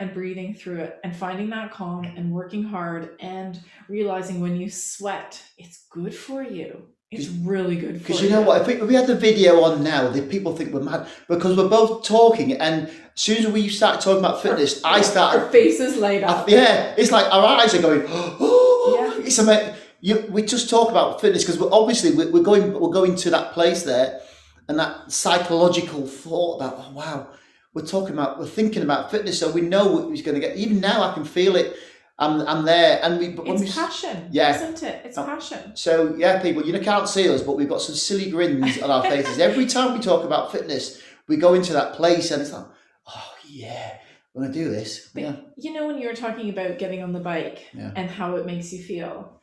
and 0.01 0.13
breathing 0.13 0.53
through 0.53 0.79
it 0.79 0.99
and 1.03 1.15
finding 1.15 1.49
that 1.51 1.71
calm 1.71 2.03
and 2.17 2.31
working 2.31 2.63
hard 2.63 3.15
and 3.19 3.59
realizing 3.87 4.39
when 4.41 4.55
you 4.55 4.69
sweat, 4.69 5.41
it's 5.57 5.85
good 5.89 6.13
for 6.13 6.43
you. 6.43 6.87
It's 7.11 7.27
really 7.27 7.75
good 7.75 7.95
for 8.01 8.07
Because 8.07 8.21
you 8.23 8.29
know 8.29 8.41
what, 8.41 8.61
if 8.61 8.67
we, 8.67 8.73
if 8.75 8.87
we 8.87 8.95
had 8.95 9.05
the 9.05 9.15
video 9.15 9.61
on 9.63 9.83
now, 9.83 10.07
the 10.09 10.21
people 10.21 10.55
think 10.55 10.73
we're 10.73 10.79
mad 10.81 11.07
because 11.27 11.57
we're 11.57 11.67
both 11.67 12.05
talking, 12.05 12.53
and 12.53 12.87
as 12.87 12.93
soon 13.15 13.37
as 13.45 13.47
we 13.47 13.67
start 13.67 13.99
talking 13.99 14.19
about 14.19 14.41
fitness, 14.41 14.81
I 14.85 15.01
start 15.01 15.37
Our 15.37 15.49
faces 15.49 15.97
light 15.97 16.23
I- 16.23 16.27
up. 16.27 16.49
yeah, 16.49 16.95
it's 16.97 17.11
like 17.11 17.25
our 17.25 17.43
eyes 17.59 17.73
are 17.75 17.81
going. 17.81 18.03
Oh, 18.07 18.97
Yeah. 19.17 19.25
it's 19.25 19.37
amazing. 19.39 19.75
You, 19.99 20.25
we 20.31 20.41
just 20.43 20.69
talk 20.69 20.89
about 20.89 21.19
fitness 21.21 21.43
because 21.43 21.59
we're 21.59 21.71
obviously 21.71 22.15
we're, 22.15 22.31
we're 22.31 22.43
going 22.43 22.79
we're 22.79 22.89
going 23.01 23.15
to 23.17 23.29
that 23.31 23.51
place 23.51 23.83
there, 23.83 24.21
and 24.69 24.79
that 24.79 25.11
psychological 25.11 26.07
thought 26.07 26.55
about 26.61 26.75
oh 26.79 26.91
wow, 26.93 27.27
we're 27.73 27.85
talking 27.85 28.13
about 28.13 28.39
we're 28.39 28.45
thinking 28.47 28.83
about 28.83 29.11
fitness, 29.11 29.39
so 29.39 29.51
we 29.51 29.61
know 29.61 29.87
what 29.87 30.09
we're 30.09 30.21
going 30.23 30.35
to 30.35 30.39
get. 30.39 30.57
Even 30.57 30.79
now, 30.79 31.01
I 31.03 31.13
can 31.13 31.23
feel 31.25 31.55
it. 31.55 31.75
I'm 32.19 32.41
I'm 32.41 32.65
there, 32.65 32.99
and 33.03 33.19
we. 33.19 33.29
But 33.29 33.45
when 33.45 33.55
we 33.59 33.65
It's 33.65 33.75
passion, 33.75 34.29
Yeah. 34.31 34.55
isn't 34.55 34.83
it? 34.83 35.01
It's 35.05 35.17
Oh. 35.17 35.23
passion. 35.23 35.75
so 35.75 36.13
yeah, 36.17 36.41
people, 36.41 36.63
you 36.65 36.73
know, 36.73 36.79
can't 36.79 37.07
see 37.07 37.27
us, 37.29 37.41
but 37.41 37.55
we've 37.57 37.69
got 37.69 37.81
some 37.81 37.95
silly 37.95 38.29
grins 38.29 38.81
on 38.81 38.91
our 38.91 39.03
faces 39.03 39.39
every 39.49 39.65
time 39.65 39.93
we 39.93 39.99
talk 39.99 40.23
about 40.25 40.51
fitness. 40.51 41.01
We 41.27 41.37
go 41.37 41.53
into 41.53 41.73
that 41.73 41.93
place, 41.93 42.29
and 42.31 42.41
it's 42.41 42.51
like, 42.51 42.65
oh 43.07 43.33
yeah, 43.47 43.93
we're 44.33 44.43
gonna 44.43 44.53
do 44.53 44.69
this. 44.69 45.09
But 45.13 45.23
Yeah, 45.23 45.35
you 45.57 45.73
know, 45.73 45.87
when 45.87 45.97
you 45.97 46.07
were 46.07 46.13
talking 46.15 46.49
about 46.49 46.77
getting 46.77 47.01
on 47.01 47.13
the 47.13 47.19
bike 47.21 47.67
Yeah. 47.73 47.91
and 47.95 48.09
how 48.09 48.35
it 48.35 48.45
makes 48.45 48.71
you 48.73 48.83
feel, 48.83 49.39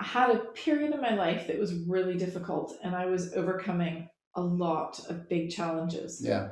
I 0.00 0.04
had 0.04 0.30
a 0.30 0.38
period 0.40 0.92
in 0.92 1.00
my 1.00 1.14
life 1.14 1.46
that 1.46 1.58
was 1.58 1.72
really 1.74 2.16
difficult 2.16 2.76
and 2.82 2.94
I 2.96 3.06
was 3.06 3.32
overcoming 3.34 4.08
a 4.34 4.40
lot 4.40 4.98
of 5.08 5.28
big 5.28 5.50
challenges. 5.50 6.20
yeah, 6.24 6.48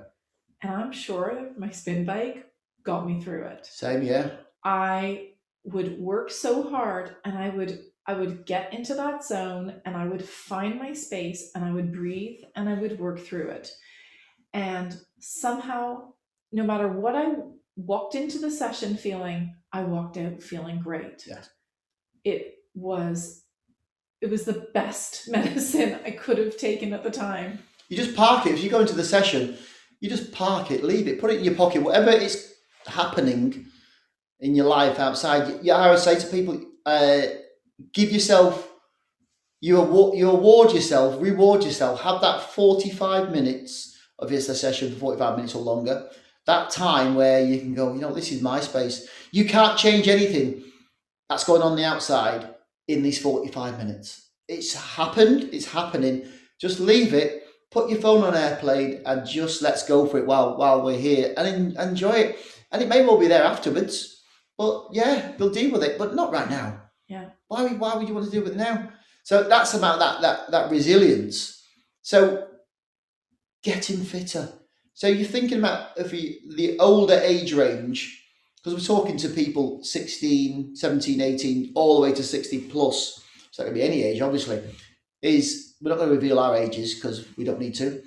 And 0.63 0.73
I'm 0.73 0.93
sure 0.93 1.51
my 1.57 1.71
spin 1.71 2.05
bike 2.05 2.47
got 2.85 3.07
me 3.07 3.21
through 3.21 3.45
it. 3.45 3.67
same. 3.67 4.03
Yeah, 4.03 4.31
I 4.65 5.31
would 5.65 5.99
work 5.99 6.31
so 6.31 6.69
hard 6.69 7.17
and 7.25 7.37
I 7.37 7.51
would 7.51 7.81
I 8.07 8.15
would 8.15 8.47
get 8.47 8.73
into 8.73 8.95
that 8.95 9.23
zone 9.23 9.83
and 9.85 9.95
I 9.95 10.07
would 10.07 10.25
find 10.25 10.79
my 10.79 10.95
space 10.95 11.51
and 11.55 11.63
I 11.63 11.71
would 11.71 11.93
breathe 11.93 12.41
and 12.57 12.67
I 12.67 12.75
would 12.75 12.99
work 12.99 13.21
through 13.21 13.51
it. 13.51 13.71
And 14.55 14.99
somehow, 15.21 16.15
no 16.51 16.65
matter 16.65 16.89
what 16.89 17.15
I 17.15 17.35
walked 17.77 18.15
into 18.15 18.39
the 18.39 18.51
session 18.51 18.97
feeling, 18.97 19.55
I 19.75 19.83
walked 19.83 20.17
out 20.17 20.43
feeling 20.43 20.81
great. 20.81 21.25
Yeah. 21.27 21.43
It 22.25 22.55
was 22.75 23.45
it 24.21 24.31
was 24.31 24.45
the 24.45 24.69
best 24.73 25.29
medicine 25.29 25.99
I 26.05 26.13
could 26.13 26.39
have 26.39 26.57
taken 26.57 26.95
at 26.95 27.05
the 27.05 27.11
time. 27.11 27.59
You 27.91 27.97
just 27.97 28.17
park 28.17 28.47
it. 28.47 28.55
If 28.55 28.65
you 28.65 28.71
go 28.71 28.81
into 28.81 28.95
the 28.95 29.05
session, 29.05 29.59
you 30.01 30.09
just 30.09 30.33
park 30.33 30.71
it, 30.71 30.85
leave 30.85 31.09
it, 31.09 31.21
put 31.21 31.31
it 31.31 31.39
in 31.39 31.45
your 31.45 31.55
pocket, 31.55 31.83
whatever 31.83 32.11
is 32.11 32.55
happening 32.87 33.67
in 34.41 34.55
your 34.55 34.67
life 34.67 34.99
outside. 34.99 35.61
Yeah, 35.63 35.77
I 35.77 35.91
would 35.91 35.99
say 35.99 36.19
to 36.19 36.27
people, 36.27 36.65
uh, 36.87 37.23
give 37.93 38.13
yourself, 38.13 38.71
you 39.61 39.81
award, 39.81 40.17
you 40.17 40.31
award 40.31 40.73
yourself, 40.73 41.21
reward 41.21 41.65
yourself, 41.65 42.01
have 42.03 42.21
that 42.21 42.43
45 42.43 43.33
minutes 43.33 43.97
of 44.19 44.31
your 44.31 44.41
session 44.41 44.93
for 44.93 44.99
45 44.99 45.37
minutes 45.37 45.55
or 45.55 45.63
longer. 45.63 46.09
That 46.47 46.71
time 46.71 47.15
where 47.15 47.45
you 47.45 47.59
can 47.59 47.75
go, 47.75 47.93
you 47.93 48.01
know, 48.01 48.15
this 48.15 48.33
is 48.33 48.41
my 48.41 48.61
space. 48.61 49.09
You 49.33 49.45
can't 49.45 49.79
change 49.79 50.09
anything 50.09 50.65
that's 51.29 51.45
going 51.45 51.63
on 51.63 51.77
the 51.77 51.85
outside 51.85 52.55
in 52.87 53.03
these 53.03 53.21
45 53.21 53.79
minutes. 53.79 54.31
It's 54.49 54.75
happened, 54.75 55.51
it's 55.53 55.67
happening. 55.67 56.27
Just 56.59 56.81
leave 56.81 57.13
it, 57.13 57.45
put 57.71 57.91
your 57.91 58.01
phone 58.01 58.25
on 58.25 58.35
airplane, 58.35 59.03
and 59.05 59.27
just 59.27 59.63
let's 59.63 59.87
go 59.87 60.07
for 60.07 60.19
it 60.19 60.27
while 60.27 60.57
while 60.57 60.83
we're 60.83 60.99
here 60.99 61.35
and 61.37 61.47
en- 61.47 61.89
enjoy 61.89 62.13
it. 62.13 62.39
And 62.71 62.83
it 62.83 62.89
may 62.89 63.05
well 63.05 63.19
be 63.19 63.29
there 63.29 63.45
afterwards, 63.45 64.23
but 64.57 64.89
yeah, 64.93 65.33
we'll 65.39 65.51
deal 65.51 65.73
with 65.73 65.83
it, 65.83 65.99
but 65.99 66.15
not 66.15 66.33
right 66.33 66.51
now. 66.51 66.83
Yeah. 67.09 67.31
Why, 67.49 67.67
why 67.69 67.97
would 67.97 68.07
you 68.07 68.15
want 68.15 68.27
to 68.27 68.33
deal 68.33 68.43
with 68.43 68.53
it 68.53 68.59
now? 68.59 68.91
So 69.23 69.43
that's 69.43 69.75
about 69.75 69.99
that 69.99 70.21
that 70.23 70.51
that 70.51 70.71
resilience. 70.71 71.67
So 72.03 72.49
getting 73.63 74.05
fitter. 74.05 74.53
So 74.95 75.07
you're 75.07 75.29
thinking 75.29 75.59
about 75.59 75.91
if 75.97 76.13
you, 76.13 76.57
the 76.57 76.79
older 76.79 77.21
age 77.23 77.53
range, 77.53 78.25
because 78.57 78.75
we're 78.75 78.97
talking 78.97 79.17
to 79.19 79.29
people 79.29 79.83
16, 79.85 80.75
17, 80.75 81.21
18, 81.21 81.73
all 81.75 81.97
the 81.97 82.03
way 82.03 82.13
to 82.13 82.23
60 82.23 82.63
plus. 82.63 83.23
So 83.53 83.63
that 83.63 83.69
could 83.69 83.75
be 83.75 83.83
any 83.83 84.03
age, 84.03 84.21
obviously. 84.21 84.61
Is 85.23 85.68
we're 85.81 85.91
not 85.91 85.99
going 85.99 86.09
to 86.09 86.15
reveal 86.15 86.39
our 86.39 86.57
ages 86.57 86.95
because 86.95 87.27
we 87.37 87.45
don't 87.45 87.61
need 87.61 87.75
to. 87.77 88.03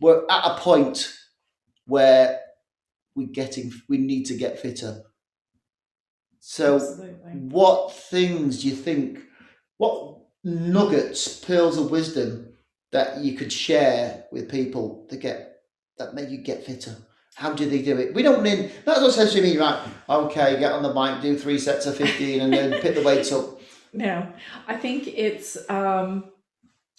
We're 0.00 0.24
at 0.28 0.44
a 0.44 0.58
point 0.58 1.12
where 1.86 2.40
we're 3.14 3.28
getting 3.28 3.72
we 3.88 3.98
need 3.98 4.24
to 4.24 4.34
get 4.36 4.58
fitter. 4.58 5.02
So 6.40 6.76
Absolutely. 6.76 7.32
what 7.32 7.92
things 7.92 8.62
do 8.62 8.68
you 8.68 8.76
think 8.76 9.20
what 9.78 10.18
nuggets, 10.44 11.40
pearls 11.40 11.78
of 11.78 11.90
wisdom 11.90 12.52
that 12.92 13.18
you 13.18 13.36
could 13.36 13.52
share 13.52 14.24
with 14.30 14.50
people 14.50 15.06
to 15.10 15.16
get 15.16 15.56
that 15.98 16.14
make 16.14 16.30
you 16.30 16.38
get 16.38 16.64
fitter? 16.64 16.96
How 17.34 17.52
do 17.52 17.68
they 17.68 17.82
do 17.82 17.98
it? 17.98 18.14
We 18.14 18.22
don't 18.22 18.42
mean 18.42 18.70
that's 18.84 19.00
what 19.00 19.12
says 19.12 19.32
to 19.34 19.42
me, 19.42 19.58
right, 19.58 19.78
okay, 20.08 20.58
get 20.58 20.72
on 20.72 20.82
the 20.82 20.92
bike, 20.92 21.20
do 21.20 21.36
three 21.36 21.58
sets 21.58 21.86
of 21.86 21.96
fifteen 21.96 22.42
and 22.42 22.52
then 22.52 22.80
pick 22.82 22.94
the 22.94 23.02
weights 23.02 23.32
up. 23.32 23.60
No, 23.92 24.26
I 24.68 24.76
think 24.76 25.08
it's 25.08 25.56
um, 25.70 26.24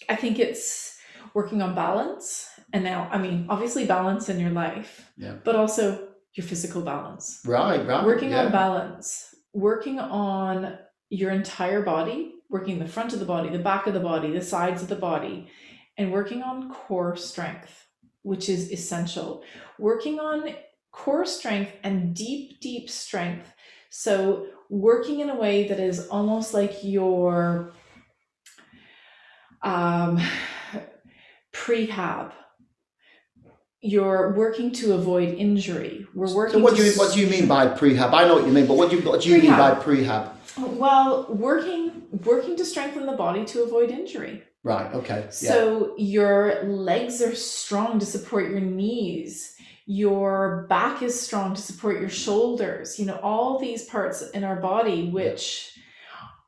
I 0.09 0.15
think 0.15 0.39
it's 0.39 0.97
working 1.33 1.61
on 1.61 1.75
balance. 1.75 2.47
And 2.73 2.83
now, 2.83 3.09
I 3.11 3.17
mean, 3.17 3.45
obviously 3.49 3.85
balance 3.85 4.29
in 4.29 4.39
your 4.39 4.49
life, 4.51 5.09
Yeah. 5.17 5.35
but 5.43 5.55
also 5.55 6.07
your 6.33 6.45
physical 6.45 6.81
balance. 6.81 7.41
Right, 7.45 7.85
right. 7.85 8.05
working 8.05 8.31
yeah. 8.31 8.45
on 8.45 8.51
balance, 8.51 9.33
working 9.53 9.99
on 9.99 10.77
your 11.09 11.31
entire 11.31 11.81
body, 11.81 12.33
working 12.49 12.79
the 12.79 12.87
front 12.87 13.13
of 13.13 13.19
the 13.19 13.25
body, 13.25 13.49
the 13.49 13.59
back 13.59 13.87
of 13.87 13.93
the 13.93 13.99
body, 13.99 14.31
the 14.31 14.41
sides 14.41 14.81
of 14.81 14.87
the 14.89 14.95
body, 14.95 15.49
and 15.97 16.11
working 16.11 16.43
on 16.43 16.71
core 16.71 17.15
strength, 17.15 17.87
which 18.21 18.49
is 18.49 18.71
essential. 18.71 19.43
Working 19.79 20.19
on 20.19 20.55
core 20.91 21.25
strength 21.25 21.71
and 21.83 22.15
deep, 22.15 22.59
deep 22.61 22.89
strength. 22.89 23.53
So, 23.89 24.47
working 24.69 25.21
in 25.21 25.29
a 25.29 25.35
way 25.35 25.67
that 25.67 25.79
is 25.79 26.07
almost 26.09 26.53
like 26.53 26.83
your 26.83 27.73
um, 29.61 30.19
prehab. 31.53 32.31
You're 33.81 34.33
working 34.33 34.71
to 34.73 34.93
avoid 34.93 35.35
injury. 35.35 36.07
We're 36.13 36.33
working. 36.33 36.59
So 36.59 36.63
what 36.63 36.75
do 36.75 36.83
you 36.83 36.91
what 36.93 37.13
do 37.13 37.21
you 37.21 37.27
mean 37.27 37.47
by 37.47 37.67
prehab? 37.67 38.13
I 38.13 38.27
know 38.27 38.35
what 38.35 38.45
you 38.45 38.51
mean, 38.51 38.65
but 38.65 38.75
what 38.75 38.89
do 38.89 38.97
you 38.97 39.07
what 39.07 39.21
do 39.21 39.29
you 39.29 39.41
mean 39.41 39.51
by 39.51 39.75
prehab? 39.75 40.31
Well, 40.57 41.27
working 41.29 42.03
working 42.25 42.55
to 42.57 42.65
strengthen 42.65 43.05
the 43.05 43.13
body 43.13 43.45
to 43.45 43.63
avoid 43.63 43.91
injury. 43.91 44.43
Right, 44.63 44.93
okay. 44.93 45.21
Yeah. 45.25 45.29
So 45.29 45.93
your 45.97 46.63
legs 46.63 47.21
are 47.21 47.35
strong 47.35 47.99
to 47.99 48.05
support 48.05 48.49
your 48.49 48.59
knees. 48.59 49.55
Your 49.85 50.65
back 50.67 51.01
is 51.01 51.17
strong 51.17 51.55
to 51.55 51.61
support 51.61 52.01
your 52.01 52.09
shoulders. 52.09 52.99
You 52.99 53.05
know, 53.05 53.19
all 53.23 53.59
these 53.59 53.85
parts 53.85 54.27
in 54.31 54.43
our 54.43 54.57
body 54.57 55.09
which 55.09 55.76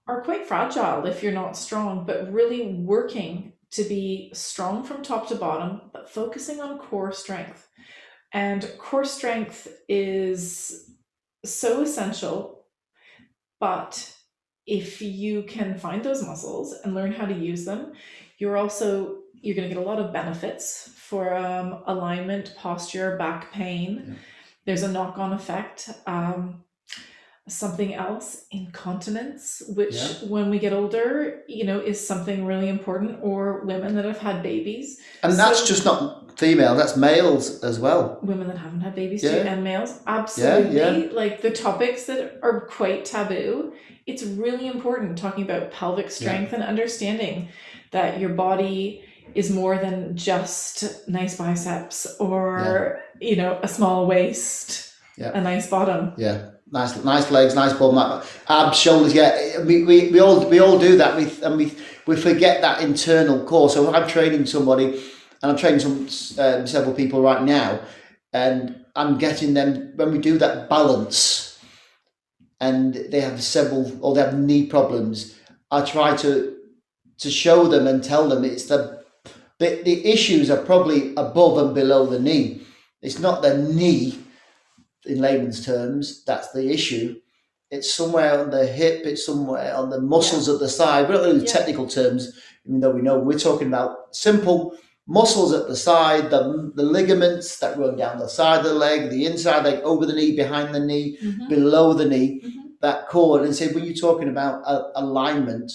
are 0.10 0.22
quite 0.22 0.48
fragile 0.48 1.06
if 1.06 1.22
you're 1.22 1.32
not 1.32 1.56
strong, 1.56 2.04
but 2.06 2.34
really 2.34 2.74
working 2.74 3.54
to 3.72 3.84
be 3.84 4.32
strong 4.34 4.84
from 4.84 5.04
top 5.04 5.28
to 5.28 5.36
bottom, 5.36 5.82
but 5.94 6.10
focusing 6.10 6.60
on 6.60 6.80
core 6.80 7.12
strength. 7.12 7.68
And 8.34 8.68
core 8.80 9.06
strength 9.06 9.68
is 9.88 10.90
so 11.46 11.84
essential, 11.84 12.66
but 13.60 14.16
if 14.66 15.02
you 15.02 15.44
can 15.44 15.78
find 15.78 16.04
those 16.04 16.24
muscles 16.24 16.74
and 16.84 16.96
learn 16.96 17.12
how 17.12 17.26
to 17.26 17.34
use 17.34 17.66
them, 17.66 17.94
you're 18.40 18.58
also 18.58 19.18
you're 19.42 19.56
going 19.56 19.70
to 19.70 19.74
get 19.74 19.82
a 19.82 19.88
lot 19.88 20.00
of 20.00 20.12
benefits 20.12 20.90
for 20.98 21.34
um, 21.34 21.84
alignment, 21.86 22.54
posture, 22.58 23.16
back 23.18 23.54
pain. 23.54 24.04
Yeah. 24.06 24.14
There's 24.66 24.84
a 24.84 24.92
knock-on 24.92 25.32
effect. 25.34 25.90
Um, 26.06 26.64
something 27.50 27.94
else, 27.94 28.46
incontinence, 28.52 29.62
which 29.76 29.96
Yeah. 29.96 30.30
when 30.30 30.50
we 30.50 30.60
get 30.60 30.74
older, 30.74 31.42
you 31.48 31.64
know, 31.66 31.80
is 31.80 32.06
something 32.06 32.46
really 32.46 32.70
important. 32.70 33.20
Or 33.22 33.62
women 33.66 33.96
that 33.96 34.06
have 34.06 34.20
had 34.20 34.42
babies, 34.44 34.98
and 35.24 35.34
that's 35.34 35.68
just 35.68 35.84
not 35.86 36.38
female, 36.40 36.74
that's 36.76 36.96
males 36.96 37.62
as 37.64 37.80
well. 37.80 38.18
women 38.24 38.48
that 38.48 38.58
haven't 38.58 38.82
had 38.82 38.96
babies 38.96 39.22
too, 39.22 39.28
Yeah. 39.28 39.52
and 39.54 39.64
males, 39.64 39.92
absolutely. 40.08 40.78
yeah. 40.78 41.08
Like 41.12 41.42
the 41.42 41.52
topics 41.52 42.06
that 42.06 42.40
are 42.42 42.62
quite 42.62 43.04
taboo. 43.06 43.74
It's 44.08 44.24
really 44.24 44.68
important 44.68 45.18
talking 45.18 45.44
about 45.44 45.72
pelvic 45.72 46.10
strength 46.10 46.52
and 46.54 46.64
understanding 46.64 47.50
that 47.92 48.20
your 48.20 48.30
body 48.30 49.04
is 49.36 49.52
more 49.52 49.78
than 49.78 50.16
just 50.18 51.08
nice 51.08 51.36
biceps 51.38 52.08
or 52.20 53.00
you 53.20 53.36
know 53.36 53.60
a 53.62 53.68
small 53.68 54.08
waist, 54.08 54.94
Yeah. 55.18 55.32
a 55.40 55.42
nice 55.42 55.68
bottom. 55.70 56.14
Yeah, 56.18 56.38
nice, 56.72 57.04
nice 57.04 57.32
legs, 57.32 57.56
nice 57.56 57.74
bum, 57.74 57.98
abs, 58.48 58.78
shoulders. 58.78 59.14
Yeah, 59.14 59.62
we, 59.64 59.84
we, 59.84 60.10
we 60.10 60.20
all 60.20 60.48
we 60.48 60.60
all 60.60 60.80
do 60.80 60.98
that. 60.98 61.16
We 61.16 61.32
and 61.44 61.58
we 61.58 61.74
we 62.06 62.16
forget 62.16 62.62
that 62.62 62.82
internal 62.82 63.44
core. 63.46 63.70
So 63.70 63.94
I'm 63.94 64.08
training 64.08 64.46
somebody, 64.46 64.86
and 65.42 65.52
I'm 65.52 65.58
training 65.58 65.80
some 65.80 66.08
um, 66.44 66.68
several 66.68 66.94
people 66.94 67.22
right 67.22 67.44
now, 67.44 67.80
and 68.34 68.86
I'm 68.96 69.18
getting 69.18 69.54
them 69.54 69.94
when 69.96 70.12
we 70.12 70.20
do 70.20 70.38
that 70.38 70.70
balance, 70.70 71.60
and 72.60 72.94
they 72.94 73.22
have 73.22 73.42
several 73.42 73.98
or 74.04 74.16
they 74.16 74.22
have 74.22 74.38
knee 74.38 74.66
problems. 74.68 75.40
I 75.72 75.82
try 75.82 76.16
to 76.18 76.56
to 77.20 77.30
show 77.30 77.68
them 77.68 77.88
and 77.88 78.04
tell 78.04 78.28
them 78.28 78.44
it's 78.44 78.66
the 78.66 79.00
the, 79.60 79.82
the 79.84 80.06
issues 80.08 80.50
are 80.50 80.64
probably 80.64 81.14
above 81.16 81.58
and 81.58 81.76
below 81.76 82.06
the 82.06 82.20
knee. 82.20 82.62
It's 83.02 83.20
not 83.20 83.42
the 83.42 83.58
knee 83.58 84.18
in 85.06 85.20
layman's 85.20 85.66
terms, 85.66 86.24
that's 86.26 86.52
the 86.52 86.70
issue. 86.72 87.16
It's 87.72 87.94
somewhere 87.94 88.40
on 88.40 88.50
the 88.50 88.66
hip, 88.66 89.02
it's 89.06 89.26
somewhere 89.26 89.76
on 89.76 89.90
the 89.90 90.02
muscles 90.02 90.50
at 90.50 90.60
the 90.60 90.70
side. 90.70 91.08
We're 91.08 91.16
not 91.16 91.24
to 91.34 91.40
Yeah. 91.40 91.46
technical 91.46 91.88
terms, 91.88 92.34
even 92.66 92.80
though 92.80 92.92
we 92.92 93.02
know 93.02 93.20
we're 93.20 93.38
talking 93.38 93.68
about 93.68 94.16
simple 94.16 94.76
muscles 95.08 95.54
at 95.54 95.68
the 95.68 95.76
side, 95.76 96.30
the, 96.30 96.72
the 96.76 96.84
ligaments 96.84 97.60
that 97.60 97.78
run 97.78 97.96
down 97.96 98.20
the 98.20 98.28
side 98.28 98.60
of 98.60 98.66
the 98.66 98.74
leg, 98.74 99.10
the 99.10 99.26
inside 99.26 99.64
leg, 99.64 99.80
over 99.84 100.06
the 100.06 100.14
knee, 100.14 100.36
behind 100.36 100.74
the 100.74 100.80
knee, 100.80 101.18
Mhm. 101.24 101.50
below 101.50 101.94
the 101.94 102.06
knee, 102.06 102.42
Mhm. 102.44 102.52
that 102.82 103.08
cord. 103.10 103.44
And 103.44 103.56
say, 103.56 103.72
when 103.72 103.86
you're 103.86 103.94
talking 103.96 104.30
about 104.30 104.62
a, 104.66 104.92
alignment, 105.00 105.72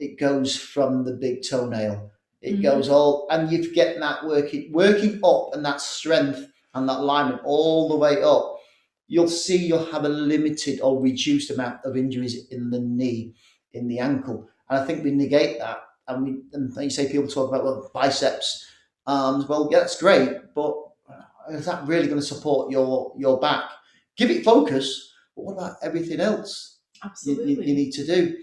it 0.00 0.18
goes 0.18 0.56
from 0.56 1.04
the 1.04 1.12
big 1.14 1.42
toenail. 1.48 2.10
It 2.42 2.58
Mhm. 2.58 2.62
goes 2.62 2.88
all, 2.88 3.26
and 3.30 3.50
you're 3.50 3.72
getting 3.72 4.00
that 4.00 4.26
working, 4.26 4.72
working 4.72 5.20
up, 5.24 5.54
and 5.54 5.64
that 5.64 5.80
strength 5.80 6.46
and 6.76 6.88
that 6.88 7.00
alignment 7.00 7.40
all 7.44 7.88
the 7.88 7.96
way 7.96 8.22
up. 8.22 8.56
You'll 9.08 9.28
see 9.28 9.56
you'll 9.56 9.90
have 9.92 10.04
a 10.04 10.08
limited 10.08 10.80
or 10.80 11.00
reduced 11.00 11.50
amount 11.50 11.80
of 11.84 11.96
injuries 11.96 12.48
in 12.50 12.70
the 12.70 12.80
knee, 12.80 13.34
in 13.72 13.88
the 13.88 14.00
ankle, 14.00 14.48
and 14.68 14.80
I 14.80 14.84
think 14.84 15.04
we 15.04 15.10
negate 15.10 15.58
that. 15.58 15.78
And 16.08 16.24
we, 16.24 16.42
and 16.52 16.72
you 16.76 16.90
say 16.90 17.10
people 17.10 17.28
talk 17.28 17.48
about 17.48 17.64
well 17.64 17.90
biceps, 17.92 18.66
arms. 19.06 19.48
Well, 19.48 19.68
yeah, 19.70 19.80
that's 19.80 20.00
great, 20.00 20.54
but 20.54 20.74
is 21.50 21.66
that 21.66 21.86
really 21.86 22.06
going 22.06 22.20
to 22.20 22.26
support 22.26 22.70
your 22.70 23.12
your 23.16 23.38
back? 23.40 23.64
Give 24.16 24.30
it 24.30 24.44
focus, 24.44 25.12
but 25.34 25.44
what 25.44 25.52
about 25.52 25.76
everything 25.82 26.20
else? 26.20 26.78
you, 26.94 27.10
Absolutely. 27.10 27.52
you, 27.52 27.62
you 27.62 27.74
need 27.74 27.92
to 27.92 28.06
do. 28.06 28.36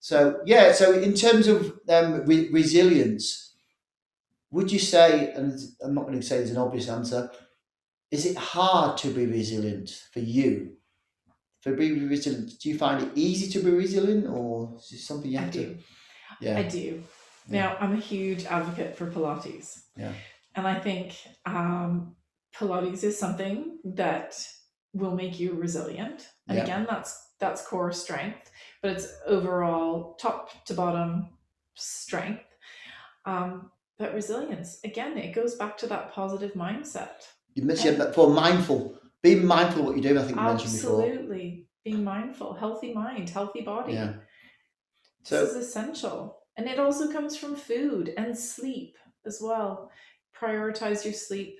So 0.00 0.40
yeah, 0.46 0.72
so 0.72 0.92
in 0.92 1.14
terms 1.14 1.48
of 1.48 1.78
um, 1.88 2.24
re- 2.26 2.48
resilience, 2.50 3.54
would 4.50 4.70
you 4.70 4.78
say, 4.78 5.32
and 5.32 5.58
I'm 5.82 5.94
not 5.94 6.06
going 6.06 6.20
to 6.20 6.26
say 6.26 6.38
there's 6.38 6.50
an 6.50 6.58
obvious 6.58 6.88
answer, 6.88 7.30
is 8.10 8.26
it 8.26 8.36
hard 8.36 8.96
to 8.98 9.08
be 9.08 9.26
resilient 9.26 9.90
for 10.12 10.20
you? 10.20 10.72
For 11.62 11.72
being 11.74 12.08
resilient, 12.08 12.52
do 12.60 12.68
you 12.68 12.78
find 12.78 13.02
it 13.02 13.10
easy 13.16 13.50
to 13.52 13.64
be 13.64 13.70
resilient, 13.72 14.26
or 14.28 14.74
is 14.78 14.92
it 14.92 14.98
something 15.00 15.30
you 15.30 15.38
I 15.38 15.42
have 15.42 15.50
to? 15.52 15.64
do. 15.74 15.78
Yeah, 16.40 16.58
I 16.58 16.62
do. 16.62 17.02
Now, 17.48 17.76
I'm 17.80 17.92
a 17.92 18.00
huge 18.00 18.44
advocate 18.44 18.96
for 18.96 19.10
Pilates. 19.10 19.82
Yeah. 19.96 20.12
And 20.54 20.66
I 20.66 20.78
think 20.78 21.16
um, 21.44 22.16
Pilates 22.56 23.02
is 23.04 23.18
something 23.18 23.78
that 23.84 24.44
will 24.92 25.14
make 25.14 25.38
you 25.38 25.54
resilient. 25.54 26.28
And 26.48 26.56
Yeah. 26.58 26.64
again, 26.64 26.86
that's 26.88 27.24
that's 27.38 27.66
core 27.66 27.92
strength, 27.92 28.50
but 28.80 28.92
it's 28.92 29.08
overall 29.26 30.14
top 30.14 30.64
to 30.66 30.72
bottom 30.74 31.28
strength. 31.74 32.44
Um, 33.26 33.70
but 33.98 34.14
resilience, 34.14 34.78
again, 34.84 35.18
it 35.18 35.34
goes 35.34 35.54
back 35.56 35.76
to 35.78 35.86
that 35.88 36.12
positive 36.12 36.54
mindset. 36.54 37.26
You 37.56 37.62
mentioned 37.64 38.00
that 38.00 38.14
for 38.14 38.30
mindful, 38.30 38.80
being 39.22 39.44
mindful 39.44 39.80
of 39.80 39.86
what 39.86 39.96
you're 39.96 40.02
doing. 40.08 40.18
I 40.18 40.26
think 40.26 40.36
you 40.38 40.44
mentioned 40.44 40.72
before. 40.72 41.02
Absolutely. 41.02 41.66
Being 41.84 42.04
mindful, 42.04 42.54
healthy 42.54 42.92
mind, 42.94 43.30
healthy 43.30 43.62
body. 43.62 43.94
Yeah. 43.94 44.12
This 45.20 45.28
So 45.30 45.42
is 45.44 45.56
essential. 45.56 46.38
And 46.56 46.68
it 46.68 46.78
also 46.78 47.12
comes 47.12 47.36
from 47.36 47.56
food 47.56 48.12
and 48.16 48.36
sleep 48.38 48.96
as 49.24 49.40
well. 49.42 49.90
Prioritize 50.40 51.04
your 51.04 51.14
sleep. 51.14 51.58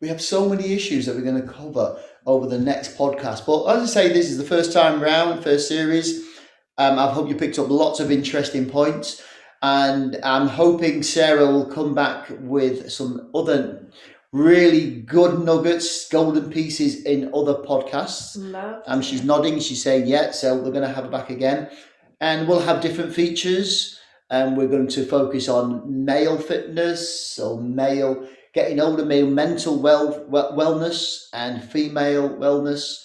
we 0.00 0.08
have 0.08 0.20
so 0.20 0.48
many 0.48 0.72
issues 0.74 1.06
that 1.06 1.14
we're 1.14 1.22
going 1.32 1.40
to 1.40 1.52
cover 1.62 1.86
over 2.26 2.46
the 2.46 2.58
next 2.58 2.96
podcast. 2.96 3.46
But 3.46 3.66
as 3.66 3.82
I 3.82 3.86
say, 3.86 4.12
this 4.12 4.30
is 4.30 4.36
the 4.38 4.44
first 4.54 4.72
time 4.72 5.00
round, 5.02 5.42
first 5.44 5.68
series. 5.68 6.08
Um, 6.78 6.98
I 6.98 7.06
hope 7.12 7.28
you 7.28 7.36
picked 7.36 7.58
up 7.58 7.68
lots 7.70 8.00
of 8.00 8.10
interesting 8.10 8.64
points, 8.68 9.22
and 9.62 10.18
I'm 10.24 10.48
hoping 10.48 11.02
Sarah 11.04 11.46
will 11.46 11.66
come 11.66 11.94
back 11.94 12.20
with 12.40 12.90
some 12.90 13.30
other 13.34 13.86
really 14.32 15.02
good 15.02 15.44
nuggets, 15.44 16.08
golden 16.08 16.50
pieces 16.50 17.04
in 17.04 17.30
other 17.34 17.54
podcasts. 17.54 18.36
Love. 18.36 18.82
Um, 18.86 19.02
she's 19.02 19.22
nodding. 19.22 19.60
She's 19.60 19.82
saying, 19.82 20.06
yeah, 20.06 20.30
so 20.30 20.56
we're 20.56 20.70
going 20.70 20.88
to 20.88 20.92
have 20.92 21.04
her 21.04 21.10
back 21.10 21.30
again. 21.30 21.70
And 22.20 22.48
we'll 22.48 22.60
have 22.60 22.80
different 22.80 23.14
features. 23.14 23.98
And 24.30 24.56
we're 24.56 24.68
going 24.68 24.88
to 24.88 25.04
focus 25.04 25.48
on 25.48 26.04
male 26.04 26.38
fitness 26.38 27.38
or 27.38 27.60
male, 27.60 28.26
getting 28.54 28.80
older, 28.80 29.04
male 29.04 29.26
mental 29.26 29.78
well, 29.78 30.24
well 30.26 30.52
wellness 30.54 31.24
and 31.34 31.62
female 31.62 32.30
wellness 32.30 33.04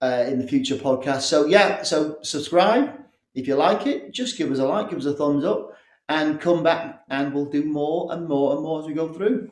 uh, 0.00 0.24
in 0.26 0.38
the 0.38 0.46
future 0.46 0.76
podcast. 0.76 1.22
So, 1.22 1.44
yeah, 1.44 1.82
so 1.82 2.16
subscribe. 2.22 2.94
If 3.34 3.46
you 3.46 3.56
like 3.56 3.86
it, 3.86 4.12
just 4.12 4.38
give 4.38 4.50
us 4.50 4.58
a 4.58 4.64
like, 4.64 4.88
give 4.88 4.98
us 4.98 5.04
a 5.04 5.12
thumbs 5.12 5.44
up, 5.44 5.74
and 6.08 6.40
come 6.40 6.62
back 6.62 7.04
and 7.10 7.34
we'll 7.34 7.50
do 7.50 7.64
more 7.64 8.10
and 8.12 8.26
more 8.26 8.54
and 8.54 8.62
more 8.62 8.80
as 8.80 8.86
we 8.86 8.94
go 8.94 9.12
through. 9.12 9.50